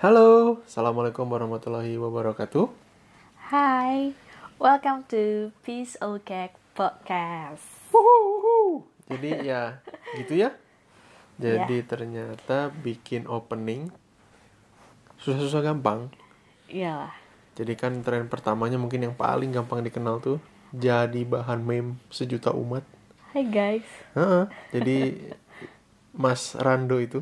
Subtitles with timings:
[0.00, 2.72] Halo, Assalamualaikum warahmatullahi wabarakatuh.
[3.52, 4.16] Hai,
[4.56, 7.60] welcome to Peace OK Podcast.
[7.92, 8.80] Wuhu.
[9.12, 9.84] Jadi ya
[10.24, 10.56] gitu ya.
[11.36, 13.92] Jadi ternyata bikin opening
[15.20, 16.08] susah-susah gampang.
[16.72, 17.12] Iyalah.
[17.52, 20.40] Jadi kan tren pertamanya mungkin yang paling gampang dikenal tuh
[20.72, 22.88] jadi bahan meme sejuta umat.
[23.36, 23.84] Hai guys.
[24.16, 24.96] Heeh, jadi
[26.24, 27.20] Mas Rando itu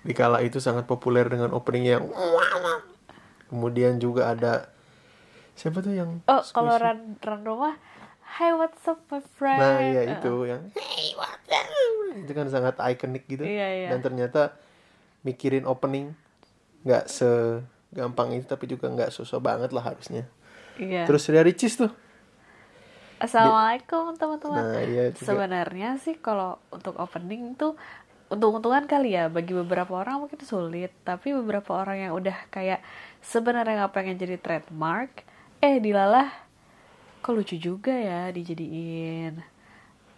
[0.00, 2.04] di kala itu sangat populer dengan opening yang
[3.52, 4.72] kemudian juga ada
[5.58, 6.80] siapa tuh yang Oh, kalau?
[6.80, 7.76] Ran Rando mah
[8.30, 9.58] Hai what's up my friend.
[9.58, 13.42] Nah, iya itu yang hey what the-" itu kan sangat ikonik gitu.
[13.42, 13.88] Iya, iya.
[13.90, 14.54] Dan ternyata
[15.26, 16.14] mikirin opening
[16.86, 20.30] nggak segampang itu tapi juga nggak susah banget lah harusnya.
[20.78, 21.10] Iya.
[21.10, 21.90] Terus Ria Ricis tuh.
[23.20, 24.62] Assalamualaikum teman-teman.
[24.62, 25.26] Nah, iya juga.
[25.26, 27.76] Sebenarnya sih kalau untuk opening tuh
[28.30, 32.78] untung-untungan kali ya bagi beberapa orang mungkin sulit, tapi beberapa orang yang udah kayak
[33.18, 35.26] sebenarnya nggak pengen jadi trademark,
[35.58, 36.30] eh dilalah
[37.20, 39.34] kok lucu juga ya dijadiin.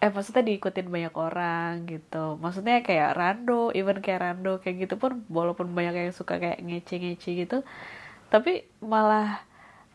[0.02, 2.36] Eh maksudnya diikutin banyak orang gitu.
[2.36, 7.32] Maksudnya kayak Rando, even kayak Rando kayak gitu pun walaupun banyak yang suka kayak ngece-ngece
[7.32, 7.58] gitu,
[8.28, 9.40] tapi malah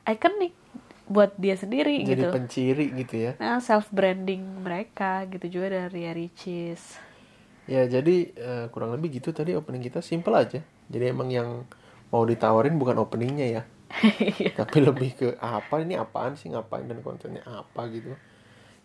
[0.09, 0.57] ikonik
[1.07, 2.27] buat dia sendiri Jadi gitu.
[2.35, 3.31] penciri gitu ya.
[3.39, 7.06] Nah, self branding mereka gitu juga dari Ricis.
[7.67, 10.63] Ya jadi eh, kurang lebih gitu tadi opening kita simple aja.
[10.87, 11.67] Jadi emang yang
[12.07, 13.63] mau ditawarin bukan openingnya ya.
[14.59, 18.15] Tapi lebih ke apa ini apaan sih ngapain dan kontennya apa gitu.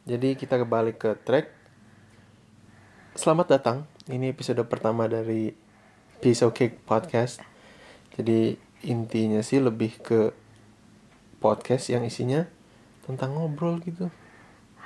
[0.02, 1.46] Jadi kita kembali ke track.
[3.14, 3.86] Selamat datang.
[4.10, 5.54] Ini episode pertama dari
[6.18, 7.38] Piece of Cake Podcast.
[8.18, 10.34] Jadi intinya sih lebih ke
[11.38, 12.50] podcast yang isinya
[13.06, 14.10] tentang ngobrol gitu.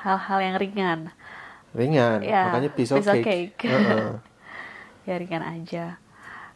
[0.05, 1.01] Hal-hal yang ringan.
[1.73, 3.55] Ringan, Ya, makanya piece of cake.
[3.55, 3.65] cake.
[3.65, 4.19] Heeh.
[5.07, 5.97] Ya ringan aja.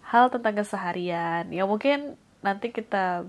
[0.02, 1.48] Hal tentang keseharian.
[1.48, 3.24] Ya mungkin nanti kita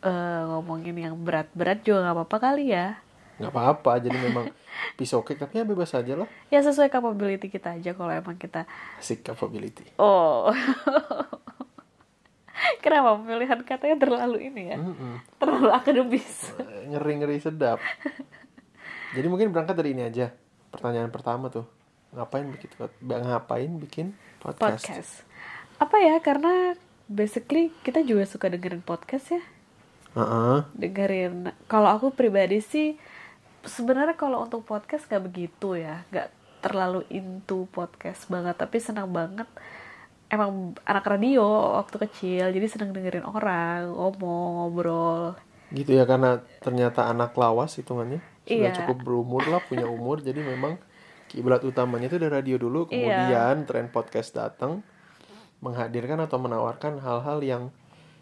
[0.00, 2.98] eh, ngomongin yang berat-berat juga nggak apa-apa kali ya.
[3.36, 4.46] nggak apa-apa jadi memang
[4.94, 8.64] pisau cake tapi ya bebas aja lah Ya sesuai capability kita aja kalau emang kita
[8.96, 10.48] asik capability Oh.
[12.80, 14.76] Kenapa pemilihan katanya terlalu ini ya?
[14.76, 15.14] Mm-mm.
[15.36, 16.52] Terlalu akademis.
[16.86, 17.78] ngeri ngeri sedap
[19.16, 20.30] jadi mungkin berangkat dari ini aja
[20.70, 21.66] pertanyaan pertama tuh
[22.10, 22.70] ngapain bikin
[23.06, 24.06] ngapain bikin
[24.42, 25.12] podcast, podcast.
[25.78, 26.18] Apa ya?
[26.18, 26.74] Karena
[27.06, 29.42] basically kita juga suka dengerin podcast ya.
[30.18, 30.58] Heeh.
[30.74, 31.54] Dengerin.
[31.70, 32.98] Kalau aku pribadi sih
[33.62, 38.58] sebenarnya kalau untuk podcast gak begitu ya, gak terlalu into podcast banget.
[38.58, 39.46] Tapi senang banget.
[40.30, 41.42] Emang anak radio
[41.82, 45.34] waktu kecil, jadi senang dengerin orang ngomong, ngobrol.
[45.70, 48.18] gitu ya karena ternyata anak lawas hitungannya
[48.50, 48.78] sudah Iya.
[48.82, 50.76] cukup berumur lah punya umur jadi memang
[51.30, 52.90] kiblat utamanya itu dari radio dulu Iya.
[52.90, 54.82] kemudian tren podcast datang
[55.62, 57.62] menghadirkan atau menawarkan hal-hal yang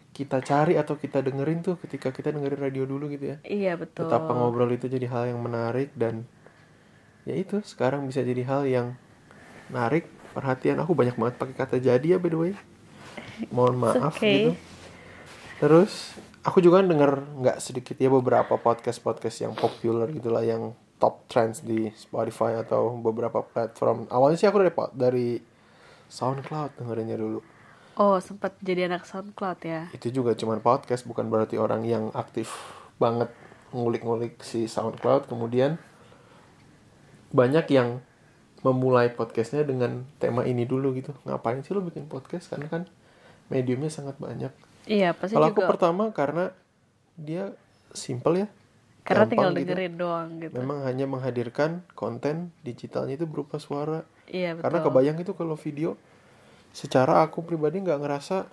[0.09, 4.05] kita cari atau kita dengerin tuh ketika kita dengerin radio dulu gitu ya Iya betul.
[4.09, 6.25] betapa ngobrol itu jadi hal yang menarik dan
[7.25, 8.87] ya itu sekarang bisa jadi hal yang
[9.69, 12.53] menarik perhatian aku banyak banget pakai kata jadi ya by the way
[13.53, 14.33] mohon maaf okay.
[14.33, 14.51] gitu
[15.61, 21.27] terus aku juga denger nggak sedikit ya beberapa podcast podcast yang populer gitulah yang top
[21.31, 24.11] trends di Spotify atau beberapa platform.
[24.11, 25.27] Awalnya sih aku dari dari
[26.11, 27.39] SoundCloud dengerinnya dulu.
[27.99, 29.81] Oh, sempat jadi anak SoundCloud ya.
[29.91, 32.51] itu juga cuman podcast bukan berarti orang yang aktif
[32.95, 33.27] banget
[33.75, 35.27] ngulik-ngulik si SoundCloud.
[35.27, 35.79] Kemudian
[37.35, 37.99] banyak yang
[38.63, 41.15] memulai podcastnya dengan tema ini dulu gitu.
[41.23, 42.51] Ngapain sih lo bikin podcast?
[42.51, 42.83] Karena kan
[43.51, 44.51] mediumnya sangat banyak
[44.89, 46.49] Iya, pasti kalau aku pertama karena
[47.13, 47.53] dia
[47.93, 48.47] simple ya
[49.05, 49.69] Karena tinggal gitu.
[49.69, 50.53] dengerin doang gitu.
[50.53, 54.63] memang hanya menghadirkan konten digitalnya itu berupa suara Iya, betul.
[54.65, 55.93] karena kebayang itu kalau video
[56.69, 58.45] secara aku pribadi nggak ngerasa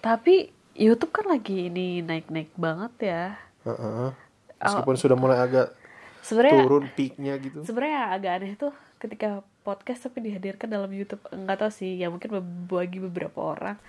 [0.00, 3.22] Tapi YouTube kan lagi ini naik-naik banget ya.
[3.64, 4.12] Heeh.
[4.56, 5.72] Meskipun sudah mulai agak
[6.20, 7.64] Sebenarnya turun peaknya gitu.
[7.64, 11.24] sebenarnya agak aneh tuh ketika podcast tapi dihadirkan dalam YouTube.
[11.32, 12.28] Enggak tahu sih, ya mungkin
[12.66, 13.80] bagi beberapa orang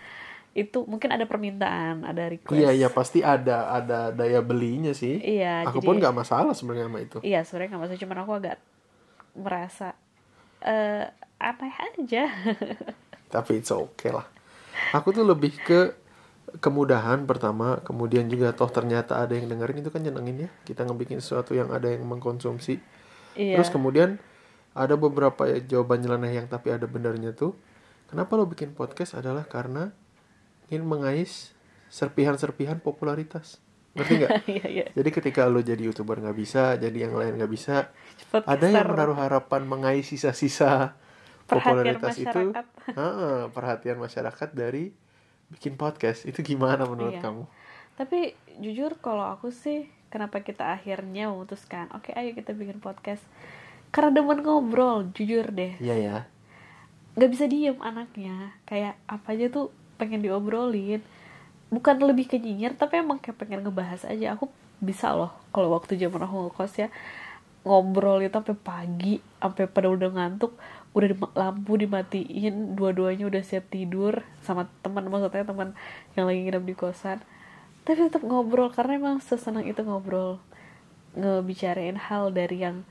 [0.54, 2.56] itu mungkin ada permintaan, ada request.
[2.56, 5.20] Iya iya pasti ada ada daya belinya sih.
[5.22, 7.18] Iya, Aku jadi- pun nggak masalah sebenarnya sama itu.
[7.22, 8.58] Iya, sebenarnya nggak masalah, cuman aku agak
[9.38, 9.88] merasa
[10.66, 11.06] eh
[11.38, 12.24] aneh aja.
[13.34, 14.26] Tapi it's okay lah.
[14.98, 15.94] Aku tuh lebih ke
[16.58, 20.50] kemudahan pertama, kemudian juga toh ternyata ada yang dengerin itu kan nyenengin ya.
[20.64, 22.80] Kita ngebikin sesuatu yang ada yang mengkonsumsi.
[23.38, 23.60] iya.
[23.60, 24.18] Terus kemudian
[24.74, 27.54] ada beberapa jawaban nyeleneh yang tapi ada benernya tuh.
[28.08, 29.92] Kenapa lo bikin podcast adalah karena
[30.68, 31.52] ingin mengais
[31.88, 33.60] serpihan-serpihan popularitas.
[33.94, 34.32] Ngerti nggak?
[34.54, 34.86] Iya, iya.
[34.92, 37.90] Jadi ketika lo jadi youtuber nggak bisa, jadi yang lain nggak bisa,
[38.30, 38.46] Podcaster.
[38.46, 40.94] ada yang menaruh harapan mengais sisa-sisa
[41.44, 42.54] popularitas itu.
[43.00, 44.92] Heeh, perhatian masyarakat dari
[45.48, 47.24] bikin podcast itu gimana menurut Iya.
[47.24, 47.44] kamu
[47.96, 48.20] Tapi
[48.60, 53.24] jujur kalau aku sih kenapa kita akhirnya memutuskan oke ayo kita bikin podcast
[53.90, 56.18] karena demen ngobrol jujur deh iya ya
[57.16, 61.02] nggak bisa diem anaknya kayak apa aja tuh pengen diobrolin.
[61.68, 64.38] Bukan lebih ke nyinyir tapi emang kayak pengen ngebahas aja.
[64.38, 64.48] Aku
[64.78, 66.88] bisa loh kalau waktu zaman aku ngekos ya
[67.66, 70.56] ngobrol itu sampai pagi sampai pada udah ngantuk
[70.96, 75.78] udah lampu dimatiin dua-duanya udah siap tidur sama teman maksudnya teman
[76.18, 77.22] yang lagi nginep di kosan.
[77.86, 80.42] Tapi tetap ngobrol karena emang sesenang itu ngobrol.
[81.14, 82.82] Ngebicarain hal dari yang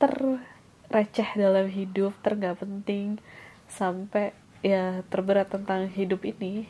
[0.00, 3.20] terreceh dalam hidup ter nggak penting
[3.68, 4.32] sampai
[4.66, 6.66] ya terberat tentang hidup ini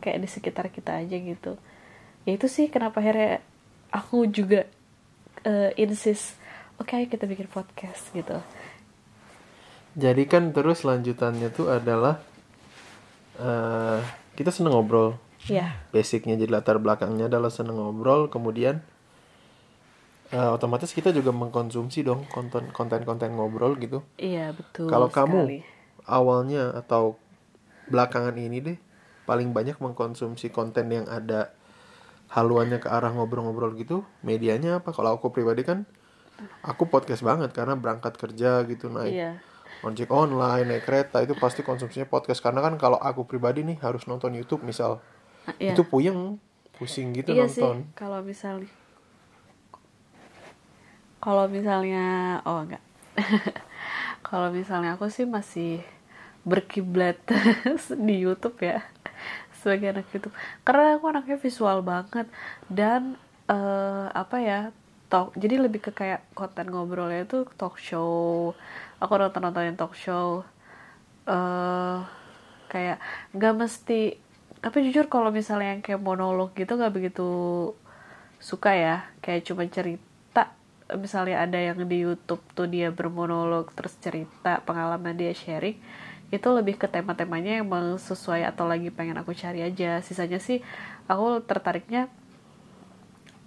[0.00, 1.60] kayak di sekitar kita aja gitu.
[2.24, 3.44] Ya itu sih kenapa akhirnya
[3.92, 4.64] aku juga
[5.44, 6.40] eh, insist
[6.80, 8.40] oke ayo kita bikin podcast gitu.
[9.94, 12.24] Jadi kan terus lanjutannya tuh adalah
[13.36, 14.00] eh
[14.40, 15.20] kita seneng ngobrol.
[15.44, 18.80] Ya basicnya jadi latar belakangnya adalah seneng ngobrol kemudian
[20.32, 24.00] eh, otomatis kita juga mengkonsumsi dong konten konten konten ngobrol gitu.
[24.16, 25.60] Iya betul kalau kamu
[26.08, 27.20] awalnya atau
[27.88, 28.78] belakangan ini deh
[29.24, 31.52] paling banyak mengkonsumsi konten yang ada
[32.32, 34.92] haluannya ke arah ngobrol-ngobrol gitu medianya apa?
[34.92, 35.88] Kalau aku pribadi kan
[36.66, 39.32] aku podcast banget karena berangkat kerja gitu naik iya.
[39.86, 42.44] ojek online naik kereta itu pasti konsumsinya podcast.
[42.44, 45.00] Karena kan kalau aku pribadi nih harus nonton YouTube misal.
[45.44, 45.76] Ah, iya.
[45.76, 46.40] itu puyeng
[46.80, 47.84] pusing gitu iya sih nonton.
[47.92, 48.72] kalau misalnya
[51.24, 52.04] kalau misalnya
[52.44, 52.84] oh enggak.
[54.24, 55.84] Kalau misalnya aku sih masih
[56.44, 57.18] berkiblat
[58.06, 58.84] di YouTube ya
[59.64, 60.36] sebagai anak YouTube.
[60.60, 62.28] Karena aku anaknya visual banget
[62.68, 63.16] dan
[63.48, 64.60] eh, apa ya
[65.08, 68.52] talk jadi lebih ke kayak konten ngobrolnya itu talk show.
[69.00, 70.44] Aku nonton nontonin talk show
[71.24, 71.98] eh
[72.68, 73.00] kayak
[73.32, 74.20] nggak mesti
[74.60, 77.28] tapi jujur kalau misalnya yang kayak monolog gitu nggak begitu
[78.36, 78.96] suka ya.
[79.24, 80.52] Kayak cuma cerita
[80.92, 85.80] misalnya ada yang di YouTube tuh dia bermonolog terus cerita pengalaman dia sharing
[86.34, 90.02] itu lebih ke tema-temanya yang emang sesuai atau lagi pengen aku cari aja.
[90.02, 90.58] Sisanya sih
[91.06, 92.10] aku tertariknya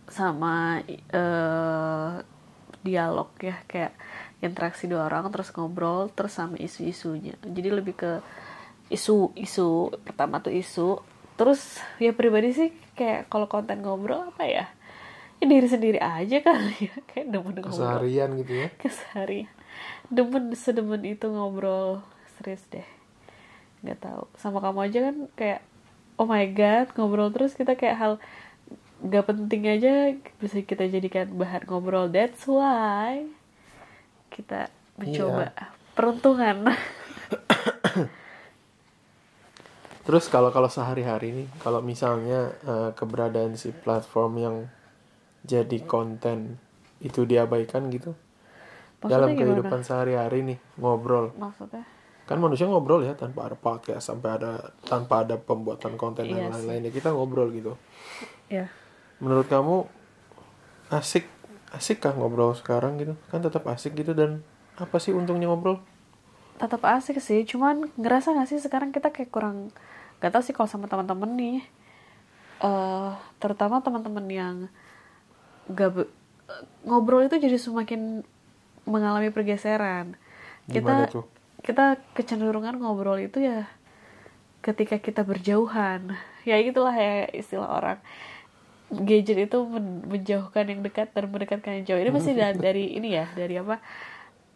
[0.07, 2.11] sama eh,
[2.79, 3.59] dialog ya.
[3.67, 3.91] Kayak
[4.39, 7.35] interaksi dua orang terus ngobrol terus sama isu-isunya.
[7.43, 8.11] Jadi lebih ke
[8.87, 11.03] isu-isu pertama tuh isu.
[11.35, 14.65] Terus ya pribadi sih kayak kalau konten ngobrol apa ya
[15.37, 16.95] ya diri sendiri aja kali ya.
[17.03, 17.75] Kayak demen ngobrol.
[17.75, 18.67] Keseharian gitu ya?
[18.79, 19.51] Keseharian.
[20.07, 21.99] Demen sedemen itu ngobrol
[22.37, 22.85] serius deh.
[23.81, 24.23] Nggak tahu.
[24.37, 25.61] Sama kamu aja kan kayak
[26.17, 28.13] oh my god ngobrol terus kita kayak hal
[28.97, 32.09] nggak penting aja bisa kita jadikan bahan ngobrol.
[32.09, 33.29] That's why
[34.33, 35.53] kita mencoba
[35.93, 36.57] peruntungan.
[40.07, 44.55] Terus kalau kalau sehari-hari nih, kalau misalnya eh, keberadaan si platform yang
[45.43, 46.55] jadi konten
[47.03, 48.15] itu diabaikan gitu
[48.97, 51.35] Maksudnya dalam kehidupan sehari-hari nih ngobrol.
[51.35, 51.96] Maksudnya
[52.27, 56.51] kan manusia ngobrol ya tanpa ada podcast sampai ada tanpa ada pembuatan konten Iya dan
[56.51, 56.67] sih.
[56.67, 57.79] lain-lain ya kita ngobrol gitu.
[58.47, 58.67] Ya
[59.17, 59.87] menurut kamu
[60.89, 61.25] asik
[61.71, 63.15] asik kah ngobrol sekarang gitu?
[63.27, 64.43] Kan tetap asik gitu dan
[64.75, 65.79] apa sih untungnya ngobrol?
[66.59, 69.71] Tetap asik sih cuman ngerasa gak sih sekarang kita kayak kurang
[70.19, 71.59] gak tau sih kalau sama teman-teman nih
[72.57, 74.55] eh terutama teman-teman yang
[75.69, 76.11] gak be-
[76.83, 78.23] ngobrol itu jadi semakin
[78.87, 80.15] mengalami pergeseran.
[80.65, 81.25] Gimana kita tuh?
[81.67, 83.67] Kita kecenderungan ngobrol itu ya
[84.63, 86.15] ketika kita berjauhan.
[86.47, 87.99] Ya itulah ya istilah orang.
[88.87, 91.99] Gadget itu men- menjauhkan yang dekat dan mendekatkan yang jauh.
[91.99, 93.83] Ini pasti da- dari ini ya dari apa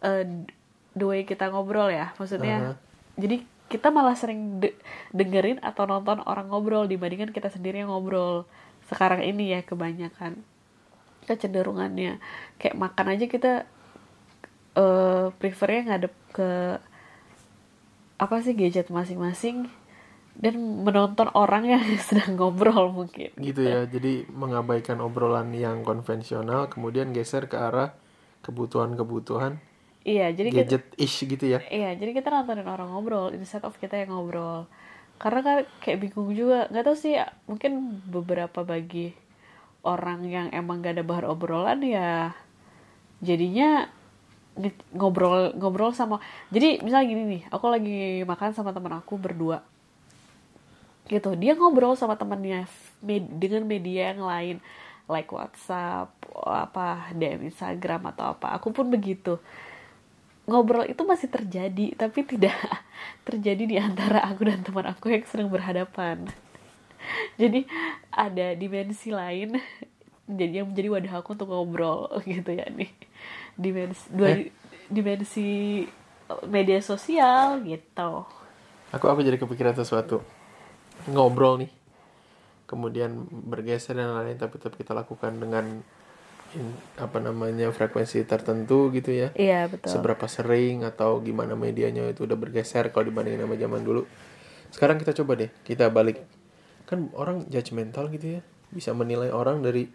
[0.07, 0.47] eh,
[0.95, 2.15] the way kita ngobrol ya.
[2.15, 2.73] Maksudnya Aha.
[3.19, 4.79] jadi kita malah sering de-
[5.11, 8.47] dengerin atau nonton orang ngobrol dibandingkan kita sendiri yang ngobrol
[8.87, 10.39] sekarang ini ya kebanyakan.
[11.27, 12.23] Kecenderungannya.
[12.55, 13.53] Kayak makan aja kita
[14.79, 16.79] eh prefernya ngadep ke
[18.21, 19.65] apa sih gadget masing-masing
[20.37, 27.09] dan menonton orang yang sedang ngobrol mungkin gitu ya jadi mengabaikan obrolan yang konvensional kemudian
[27.11, 27.97] geser ke arah
[28.41, 29.61] kebutuhan-kebutuhan.
[30.01, 31.61] Iya jadi kita, gadget ish gitu ya.
[31.69, 34.65] Iya jadi kita nontonin orang ngobrol instead of kita yang ngobrol.
[35.21, 36.65] Karena kan kayak bingung juga.
[36.73, 37.13] Nggak tahu sih
[37.45, 39.13] mungkin beberapa bagi
[39.85, 42.37] orang yang emang gak ada bahan obrolan ya
[43.17, 43.89] jadinya
[44.91, 46.19] ngobrol ngobrol sama
[46.51, 49.63] jadi misalnya gini nih aku lagi makan sama teman aku berdua.
[51.07, 52.67] Gitu dia ngobrol sama temannya
[52.99, 54.55] med- dengan media yang lain
[55.07, 56.11] like WhatsApp
[56.43, 59.39] apa DM Instagram atau apa aku pun begitu.
[60.47, 62.55] Ngobrol itu masih terjadi tapi tidak
[63.27, 66.27] terjadi di antara aku dan teman aku yang sedang berhadapan.
[67.41, 67.63] Jadi
[68.11, 69.55] ada dimensi lain
[70.39, 72.91] jadi yang menjadi wadah aku untuk ngobrol gitu ya nih
[73.53, 74.49] dimensi dua Eh?
[74.87, 75.47] dimensi
[76.45, 78.23] media sosial gitu
[78.91, 80.19] Aku aku jadi kepikiran sesuatu.
[81.07, 81.71] Ngobrol nih.
[82.67, 85.83] Kemudian bergeser dan lain-lain tapi tetap kita lakukan dengan
[86.51, 89.31] in- apa namanya frekuensi tertentu gitu ya.
[89.33, 94.03] iya betul Seberapa sering atau gimana medianya itu udah bergeser kalau dibandingin sama zaman dulu.
[94.71, 96.23] Sekarang kita coba deh, kita balik.
[96.83, 98.41] Kan orang judgmental gitu ya.
[98.67, 99.87] Bisa menilai orang dari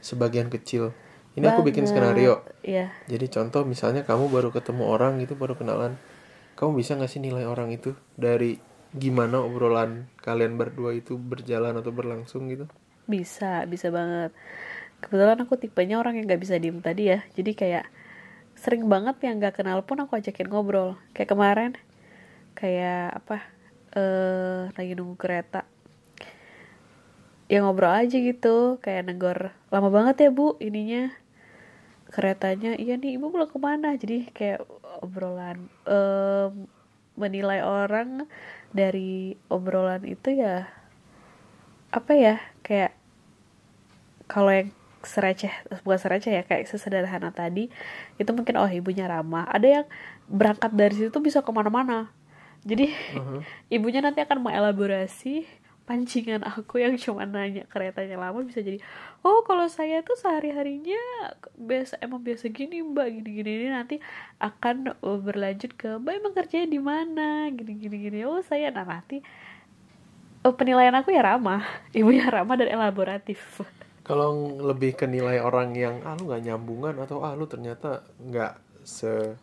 [0.00, 0.92] sebagian kecil.
[1.36, 1.96] Ini aku bikin Banget.
[1.96, 2.34] skenario.
[2.64, 5.96] iya Jadi contoh misalnya kamu baru ketemu orang gitu baru kenalan,
[6.58, 8.60] kamu bisa nggak sih nilai orang itu dari
[8.92, 12.68] gimana obrolan kalian berdua itu berjalan atau berlangsung gitu?
[13.08, 14.30] bisa bisa banget
[15.02, 17.84] kebetulan aku tipenya orang yang nggak bisa diem tadi ya jadi kayak
[18.54, 21.72] sering banget yang nggak kenal pun aku ajakin ngobrol kayak kemarin
[22.54, 23.36] kayak apa
[23.98, 25.66] eh lagi nunggu kereta
[27.50, 31.12] ya ngobrol aja gitu kayak negor lama banget ya bu ininya
[32.12, 33.96] keretanya iya nih ibu pulang ke mana?
[33.96, 34.62] Jadi kayak
[35.00, 36.68] obrolan em,
[37.16, 38.28] menilai orang
[38.72, 40.68] dari obrolan itu ya
[41.92, 42.92] apa ya kayak
[44.28, 44.70] kalau yang
[45.02, 45.50] sereceh
[45.82, 47.68] bukan sereceh ya kayak sesederhana tadi
[48.16, 49.48] itu mungkin oh ibunya ramah.
[49.48, 49.86] Ada yang
[50.28, 52.12] berangkat dari situ tuh bisa ke mana-mana.
[52.62, 52.92] Jadi
[53.76, 58.78] ibunya nanti akan mengelaborasi pancingan aku yang cuma nanya keretanya lama bisa jadi
[59.26, 60.98] oh kalau saya tuh sehari harinya
[61.58, 63.96] biasa emang biasa gini mbak gini gini ini nanti
[64.38, 67.48] akan uh, berlanjut ke mbak emang kerjanya di mana?
[67.50, 68.18] Gini gini gini.
[68.26, 68.70] Oh saya.
[68.74, 69.22] Nah nanti
[70.42, 71.62] uh, penilaian aku ya ramah.
[71.98, 73.62] Ibunya ramah dan elaboratif.
[74.02, 78.82] Kalau lebih ke nilai orang yang ah lu nggak nyambungan atau ah lu ternyata nggak
[78.82, 79.38] se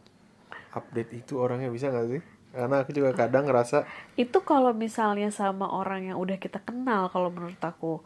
[0.75, 2.21] update itu orangnya bisa nggak sih?
[2.59, 7.31] Karena aku juga kadang ngerasa itu kalau misalnya sama orang yang udah kita kenal kalau
[7.31, 8.03] menurut aku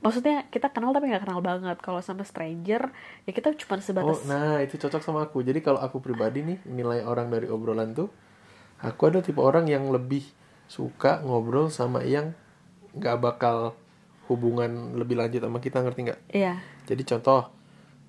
[0.00, 2.88] maksudnya kita kenal tapi nggak kenal banget kalau sama stranger
[3.28, 5.44] ya kita cuma oh sebatas nah itu cocok sama aku.
[5.44, 8.08] Jadi kalau aku pribadi nih nilai orang dari obrolan tuh,
[8.80, 10.24] aku ada tipe orang yang lebih
[10.64, 12.32] suka ngobrol sama yang
[12.96, 13.76] nggak bakal
[14.26, 16.20] hubungan lebih lanjut sama kita ngerti nggak?
[16.32, 17.50] iya Jadi contoh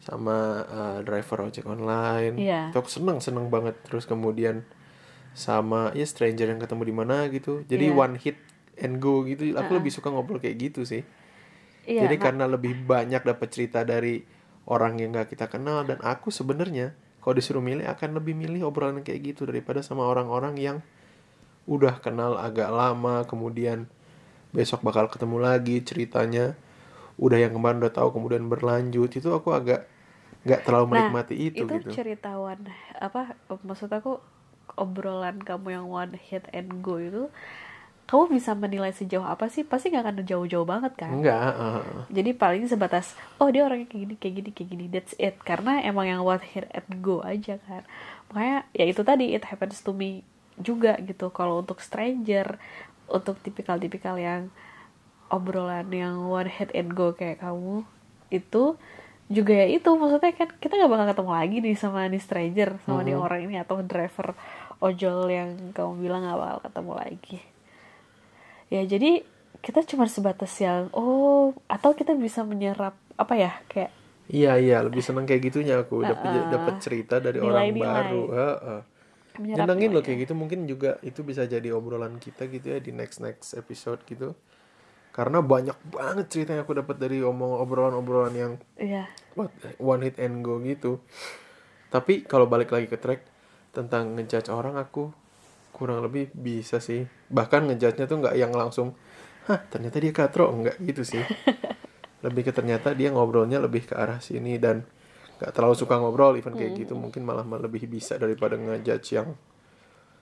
[0.01, 2.73] sama uh, driver ojek online, Iya.
[2.73, 3.77] aku seneng seneng banget.
[3.85, 4.65] Terus kemudian
[5.31, 7.63] sama ya stranger yang ketemu di mana gitu.
[7.65, 7.97] Jadi Iya.
[7.97, 8.37] one hit
[8.79, 9.55] and go gitu.
[9.55, 11.03] Aku lebih suka ngobrol kayak gitu sih.
[11.87, 14.21] iya Jadi nah, karena lebih banyak dapat cerita dari
[14.69, 19.01] orang yang gak kita kenal dan aku sebenarnya kalau disuruh milih akan lebih milih obrolan
[19.01, 20.77] kayak gitu daripada sama orang-orang yang
[21.69, 23.85] udah kenal agak lama kemudian
[24.51, 26.57] besok bakal ketemu lagi ceritanya
[27.21, 29.85] udah yang kemarin udah tahu kemudian berlanjut itu aku agak
[30.41, 32.65] nggak terlalu menikmati itu, itu gitu ceritawan
[32.97, 34.17] apa maksud aku
[34.79, 37.31] obrolan kamu yang one hit and go itu
[38.11, 39.63] kamu bisa menilai sejauh apa sih?
[39.63, 41.15] Pasti nggak akan jauh-jauh banget kan?
[41.15, 41.79] Enggak uh,
[42.11, 45.39] jadi paling sebatas oh dia orangnya kayak gini kayak gini kayak gini that's it.
[45.47, 47.87] Karena emang yang one hit and go aja kan.
[48.35, 50.27] Makanya ya itu tadi it happens to me
[50.59, 51.31] juga gitu.
[51.31, 52.59] Kalau untuk stranger
[53.07, 54.51] untuk tipikal-tipikal yang
[55.31, 57.87] obrolan yang one hit and go kayak kamu
[58.27, 58.75] itu
[59.31, 59.87] juga ya itu.
[59.87, 63.55] Maksudnya kan kita nggak bakal ketemu lagi nih sama nih stranger sama nih orang ini
[63.55, 64.35] atau driver
[64.81, 67.37] ojol yang kamu bilang bakal ketemu lagi
[68.67, 69.21] ya jadi
[69.61, 73.91] kita cuma sebatas yang oh atau kita bisa menyerap apa ya kayak
[74.25, 76.49] iya iya lebih seneng kayak gitunya aku dapat Uh-uh.
[76.49, 77.85] dapat cerita dari orang Nilai-nilai.
[77.85, 78.79] baru Heeh.
[79.37, 80.07] menyerap Nyenengin loh nilai.
[80.07, 84.01] kayak gitu mungkin juga itu bisa jadi obrolan kita gitu ya di next next episode
[84.09, 84.33] gitu
[85.11, 90.15] karena banyak banget cerita yang aku dapat dari omong obrolan-obrolan yang iya what, one hit
[90.17, 91.03] and go gitu
[91.91, 93.27] tapi kalau balik lagi ke track
[93.71, 95.11] tentang ngejudge orang aku
[95.71, 97.07] kurang lebih bisa sih.
[97.31, 98.93] Bahkan ngejudge-nya tuh nggak yang langsung
[99.47, 100.51] hah ternyata dia katro.
[100.51, 101.23] Enggak gitu sih.
[102.25, 104.85] Lebih ke ternyata dia ngobrolnya lebih ke arah sini dan
[105.41, 106.93] nggak terlalu suka ngobrol even kayak gitu.
[106.93, 109.33] Mungkin malah lebih bisa daripada ngejudge yang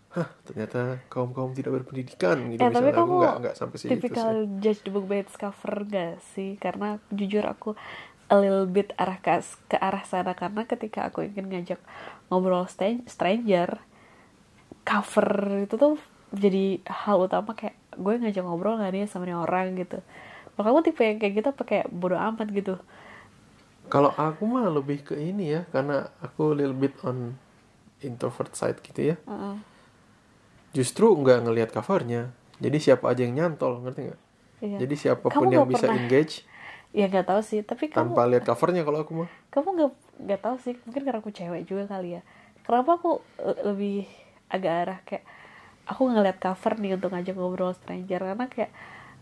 [0.10, 2.50] hah ternyata kaum kaum tidak berpendidikan.
[2.50, 2.96] Gitu Eh, tapi misalnya.
[2.96, 4.64] Aku kamu nggak nggak sampai tipikal sih.
[4.64, 6.56] judge the book by its cover gak sih?
[6.56, 7.76] Karena jujur aku
[8.30, 11.82] a little bit arah ke, ke arah sana karena ketika aku ingin ngajak
[12.30, 13.82] ngobrol stra- stranger
[14.84, 15.30] cover
[15.66, 15.98] itu tuh
[16.30, 19.98] jadi hal utama kayak gue ngajak ngobrol gak nih sama nih orang gitu
[20.54, 22.76] kalau kamu tipe yang kayak gitu apa kayak bodo amat gitu
[23.90, 27.34] Kalau aku mah lebih ke ini ya, karena aku little bit on
[28.06, 29.16] introvert side gitu ya.
[29.26, 29.56] Heeh.
[30.78, 32.30] Justru nggak ngelihat covernya.
[32.62, 34.22] Jadi siapa aja yang nyantol, ngerti nggak?
[34.62, 34.78] Iya.
[34.86, 36.46] Jadi siapa pun Kamu yang bisa pernah- engage
[36.90, 39.30] ya nggak tahu sih tapi kamu tanpa lihat covernya kalau aku mah.
[39.54, 39.92] kamu nggak
[40.26, 42.22] nggak tahu sih mungkin karena aku cewek juga kali ya.
[42.66, 43.98] Kenapa aku eh, lebih
[44.50, 45.26] agak arah kayak
[45.86, 48.72] aku ngeliat cover nih untuk ngajak ngobrol stranger karena kayak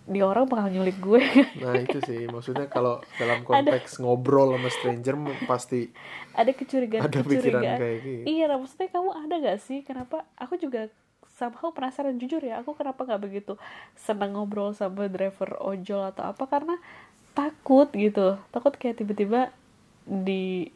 [0.07, 1.19] di orang bakal nyulik gue.
[1.63, 5.91] Nah itu sih maksudnya kalau dalam konteks ngobrol sama stranger pasti
[6.31, 7.77] ada kecurigaan Ada pikiran kecurigaan.
[7.77, 8.23] kayak gitu.
[8.23, 9.83] iya nah, maksudnya kamu ada gak sih?
[9.83, 10.23] Kenapa?
[10.39, 10.87] Aku juga
[11.27, 13.61] somehow penasaran jujur ya aku kenapa nggak begitu
[13.93, 16.43] senang ngobrol sama driver ojol atau apa?
[16.47, 16.79] Karena
[17.37, 18.41] takut gitu.
[18.49, 19.53] Takut kayak tiba-tiba
[20.09, 20.73] di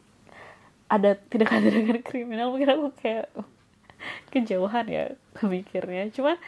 [0.86, 2.54] ada tindakan-tindakan kriminal.
[2.54, 3.26] Mungkin aku kayak
[4.30, 5.04] kejauhan ya
[5.42, 6.06] mikirnya.
[6.14, 6.38] Cuman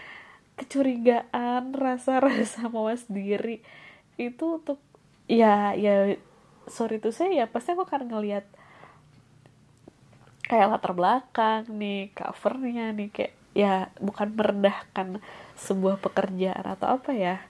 [0.55, 3.59] kecurigaan rasa-rasa mawas diri
[4.15, 4.79] itu untuk
[5.27, 6.15] ya ya
[6.71, 8.47] sorry tuh saya ya pasti aku akan ngelihat
[10.47, 15.19] kayak latar belakang nih covernya nih kayak ya bukan merendahkan
[15.59, 17.43] sebuah pekerjaan atau apa ya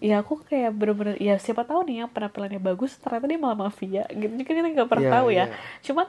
[0.00, 4.04] ya aku kayak bener-bener ya siapa tahu nih yang penampilannya bagus ternyata dia malah mafia.
[4.08, 5.36] Gitu jadi kita nggak pernah Iya, tahu ya.
[5.36, 5.44] iya.
[5.84, 6.06] cuman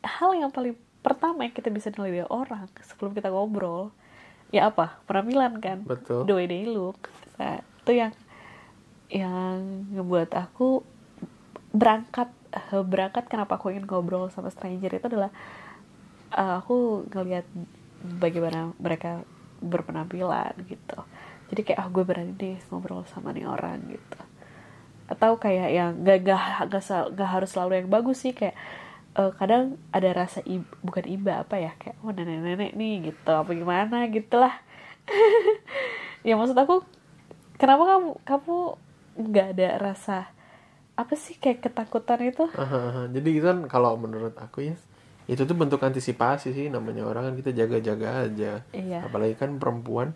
[0.00, 3.90] hal yang paling pertama yang kita bisa nilai dari orang sebelum kita ngobrol
[4.50, 5.02] ya apa?
[5.04, 5.82] Penampilan kan?
[5.82, 6.24] Betul.
[6.24, 7.10] the way they look.
[7.36, 8.12] Nah, itu yang
[9.10, 9.58] yang
[9.90, 10.86] ngebuat aku
[11.70, 15.30] berangkat eh, berangkat kenapa aku ingin ngobrol sama stranger itu adalah
[16.30, 17.46] eh, aku ngelihat
[18.00, 19.22] bagaimana mereka
[19.60, 20.98] berpenampilan gitu
[21.50, 24.20] jadi kayak ah gue berani deh ngobrol sama nih orang gitu
[25.10, 28.54] atau kayak yang gak gak gak, gak harus selalu yang bagus sih kayak
[29.18, 33.50] eh, kadang ada rasa ib, bukan iba apa ya kayak oh nenek-nenek nih gitu apa
[33.50, 34.54] gimana gitulah
[36.26, 36.86] ya maksud aku
[37.58, 38.56] kenapa kamu kamu
[39.20, 40.18] nggak ada rasa
[40.94, 43.02] apa sih kayak ketakutan itu Aha, aha.
[43.10, 44.76] Jadi itu kan kalau menurut aku ya
[45.30, 48.52] itu tuh bentuk antisipasi sih namanya orang kan kita jaga-jaga aja.
[48.74, 49.06] Iya.
[49.06, 50.12] Apalagi kan perempuan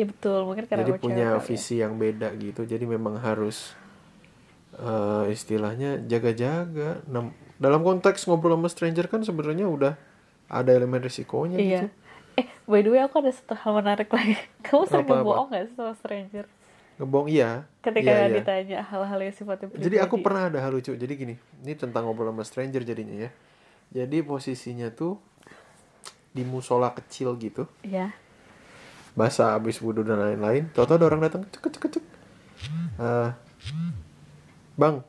[0.00, 1.42] ya betul mungkin karena jadi punya ya.
[1.44, 2.64] visi yang beda gitu.
[2.64, 3.76] Jadi memang harus
[4.80, 7.04] eh, istilahnya jaga-jaga.
[7.60, 9.92] Dalam konteks ngobrol sama stranger kan sebenarnya udah
[10.50, 11.88] ada elemen risikonya iya gitu.
[12.42, 14.34] eh by the way aku ada satu hal menarik lagi
[14.66, 15.22] kamu sering Apa-apa?
[15.22, 16.46] ngebohong gak sih sama stranger
[17.00, 17.64] Ngebong iya.
[17.80, 18.34] ketika Iya, iya.
[18.36, 20.92] ditanya hal-hal yang sifatnya pribadi Jadi aku pernah ada hal lucu.
[20.92, 21.32] Jadi gini,
[21.64, 23.30] ini tentang ngobrol sama stranger jadinya ya.
[23.88, 25.16] Jadi posisinya tuh
[26.36, 27.64] di musola kecil gitu.
[27.80, 28.12] ya
[29.14, 30.70] basah habis wudhu dan lain-lain.
[30.70, 32.04] Tau-tau ada orang datang cek cek cek.
[33.00, 33.28] Eh,
[34.76, 35.02] bang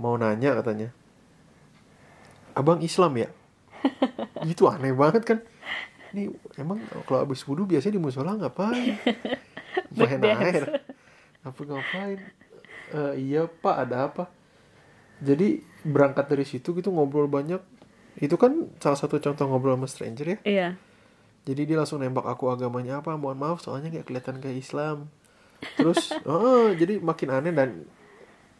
[0.00, 0.88] mau nanya katanya.
[2.56, 3.28] Abang Islam ya?
[4.48, 5.38] Gitu aneh banget kan.
[6.10, 8.96] Ini emang kalau habis wudhu biasanya di musola ngapain?
[9.98, 10.82] Main air.
[11.44, 12.18] Apa ngapain?
[12.88, 14.24] "Eh, iya pak ada apa?
[15.20, 17.60] Jadi berangkat dari situ gitu ngobrol banyak.
[18.18, 20.38] Itu kan salah satu contoh ngobrol sama stranger ya?
[20.42, 20.68] Iya
[21.48, 25.08] jadi dia langsung nembak aku agamanya apa mohon maaf soalnya nggak kelihatan kayak Islam.
[25.80, 27.88] Terus oh, jadi makin aneh dan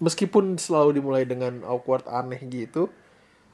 [0.01, 2.89] meskipun selalu dimulai dengan awkward aneh gitu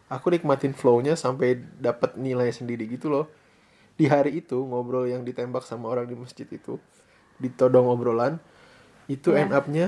[0.07, 3.27] aku nikmatin flownya sampai dapat nilai sendiri gitu loh.
[3.99, 6.79] Di hari itu ngobrol yang ditembak sama orang di masjid itu
[7.43, 8.39] ditodong obrolan
[9.11, 9.51] itu Iya.
[9.51, 9.87] end up-nya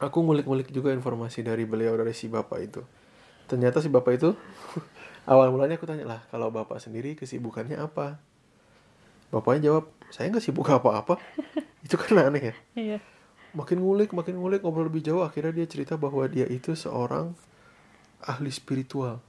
[0.00, 2.80] aku ngulik-ngulik juga informasi dari beliau dari si bapak itu.
[3.44, 4.32] Ternyata si bapak itu
[5.28, 8.16] awal mulanya aku tanya lah kalau bapak sendiri kesibukannya apa
[9.28, 11.20] bapaknya jawab saya nggak sibuk apa-apa.
[11.80, 12.54] Itu kan aneh ya.
[12.74, 12.98] Iya.
[13.50, 17.32] Makin ngulik makin ngulik ngobrol lebih jauh akhirnya dia cerita bahwa dia itu seorang
[18.20, 19.20] ahli spiritual.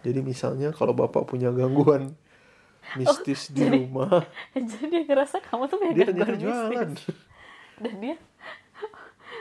[0.00, 2.14] Jadi misalnya kalau bapak punya gangguan
[2.98, 4.24] mistis di Oh, jadi- rumah
[4.56, 7.16] jadi dia ngerasa kamu tuh punya dia gangguan jualan mistis.
[7.76, 8.16] dan dia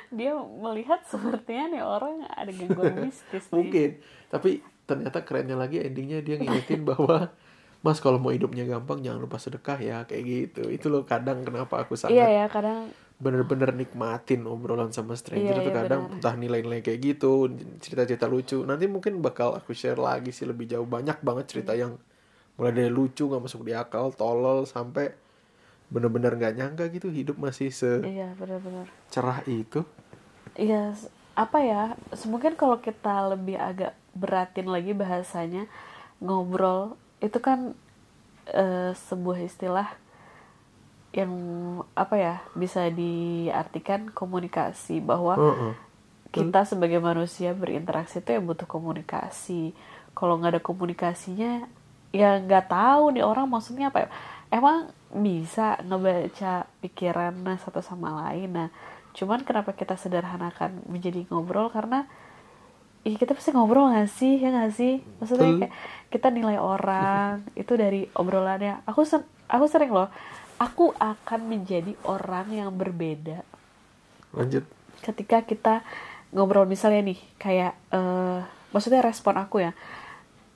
[0.09, 3.53] dia melihat sepertinya nih orang ada gangguan mistis nih.
[3.53, 3.89] mungkin.
[4.27, 4.49] Tapi
[4.83, 7.29] ternyata kerennya lagi endingnya dia ngingetin bahwa
[7.79, 11.79] mas kalau mau hidupnya gampang jangan lupa sedekah ya kayak gitu itu loh kadang kenapa
[11.79, 16.15] aku sangat iya ya kadang bener-bener nikmatin obrolan sama stranger Iya, itu iya, kadang benar.
[16.19, 20.87] entah nilai-nilai kayak gitu cerita-cerita lucu nanti mungkin bakal aku share lagi sih lebih jauh
[20.87, 21.79] banyak banget cerita Hmm.
[21.79, 21.93] yang
[22.55, 25.15] mulai dari lucu nggak masuk di akal tolol sampai
[25.87, 28.87] bener-bener nggak nyangka gitu hidup masih secerah iya benar-benar
[29.47, 29.83] itu
[30.59, 30.91] Iya,
[31.39, 31.95] apa ya?
[32.27, 35.71] Mungkin kalau kita lebih agak beratin lagi bahasanya
[36.19, 37.75] ngobrol itu kan
[38.51, 39.89] eh, sebuah istilah
[41.09, 41.33] yang
[41.97, 45.73] apa ya bisa diartikan komunikasi bahwa Heeh.
[46.29, 49.73] kita sebagai manusia berinteraksi itu ya butuh komunikasi.
[50.13, 51.65] Kalau nggak ada komunikasinya,
[52.13, 54.05] ya nggak tahu nih orang maksudnya apa.
[54.05, 54.09] ya.
[54.53, 58.53] Emang bisa ngebaca pikiran satu sama lain.
[58.53, 58.69] Nah,
[59.17, 62.05] cuman kenapa kita sederhanakan menjadi ngobrol karena
[63.07, 64.39] Ih, kita pasti ngobrol gak sih?
[64.39, 64.99] Ya gak sih?
[65.19, 65.73] Maksudnya kayak
[66.11, 68.83] kita nilai orang itu dari obrolannya.
[68.85, 70.11] Aku sen- aku sering loh.
[70.59, 73.47] Aku akan menjadi orang yang berbeda
[74.29, 74.61] lanjut
[75.01, 75.81] ketika kita
[76.29, 79.71] ngobrol misalnya nih kayak eh maksudnya respon aku ya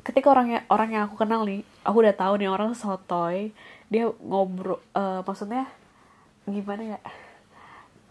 [0.04, 3.50] ketika orangnya orang yang aku kenal nih aku udah tahu nih orang sotoy
[3.90, 5.66] dia ngobrol eh, maksudnya
[6.46, 7.00] gimana ya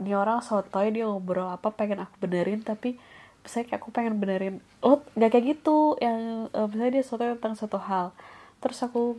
[0.03, 2.99] ini orang sotoy dia ngobrol apa pengen aku benerin tapi
[3.43, 5.99] misalnya kayak aku pengen benerin lo nggak kayak gitu.
[5.99, 6.19] Yang
[6.55, 8.15] uh, misalnya dia sotoy tentang suatu hal
[8.63, 9.19] terus aku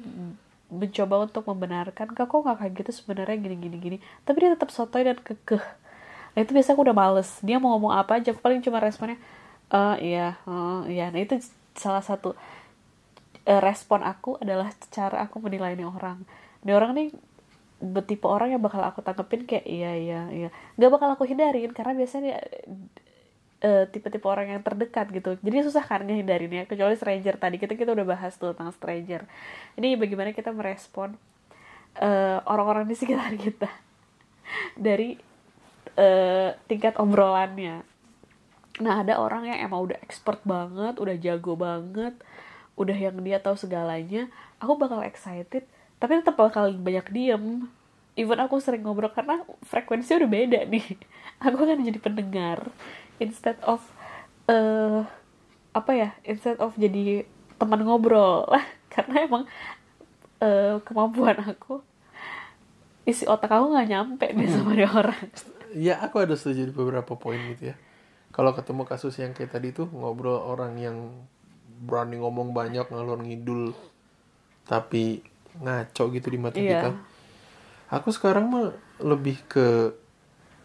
[0.71, 3.37] mencoba untuk membenarkan kak kok nggak kayak gitu sebenarnya?
[3.37, 3.97] Gini gini gini.
[4.23, 5.63] Tapi dia tetap sotoy dan kekeh.
[6.33, 7.29] Nah itu biasa aku udah males.
[7.45, 9.19] Dia mau ngomong apa aja aku paling cuma responnya
[9.73, 11.09] eh iya uh, iya.
[11.13, 11.37] Nah itu
[11.73, 12.33] salah satu
[13.45, 16.23] uh, respon aku adalah cara aku menilai ini orang.
[16.63, 17.07] Ini orang nih
[17.83, 20.49] betipe orang yang bakal aku tanggepin kayak iya iya iya.
[20.79, 22.39] Nggak bakal aku hindarin karena biasanya
[23.63, 25.39] uh, tipe-tipe orang yang terdekat gitu.
[25.39, 27.39] Jadi susah kan ngehindarinnya kecuali stranger.
[27.39, 29.23] Tadi kita kita udah bahas tuh tentang stranger.
[29.79, 31.15] Ini bagaimana kita merespon
[31.97, 33.71] uh, orang-orang di sekitar kita
[34.85, 35.15] dari
[35.95, 37.81] uh, tingkat obrolannya.
[38.83, 42.13] Nah ada orang yang emang udah expert banget udah jago banget
[42.73, 44.27] udah yang dia tahu segalanya.
[44.59, 45.63] Aku bakal excited
[46.01, 47.71] tapi tetap bakal banyak diem.
[48.13, 50.85] Even aku sering ngobrol karena frekuensi udah beda nih.
[51.41, 52.69] Aku akan jadi pendengar
[53.17, 53.81] instead of
[54.47, 55.03] uh,
[55.73, 57.25] apa ya instead of jadi
[57.57, 58.45] teman ngobrol.
[58.93, 59.43] Karena emang
[60.37, 61.81] uh, kemampuan aku
[63.03, 65.27] isi otak aku nggak nyampe nih sama dia orang.
[65.73, 67.75] Ya aku ada setuju di beberapa poin gitu ya.
[68.31, 70.97] Kalau ketemu kasus yang kayak tadi tuh ngobrol orang yang
[71.83, 73.75] berani ngomong banyak ngalor ngidul
[74.63, 75.19] tapi
[75.59, 76.69] ngaco gitu di mata Iya.
[76.71, 76.89] kita.
[77.91, 78.71] Aku sekarang mah
[79.03, 79.91] lebih ke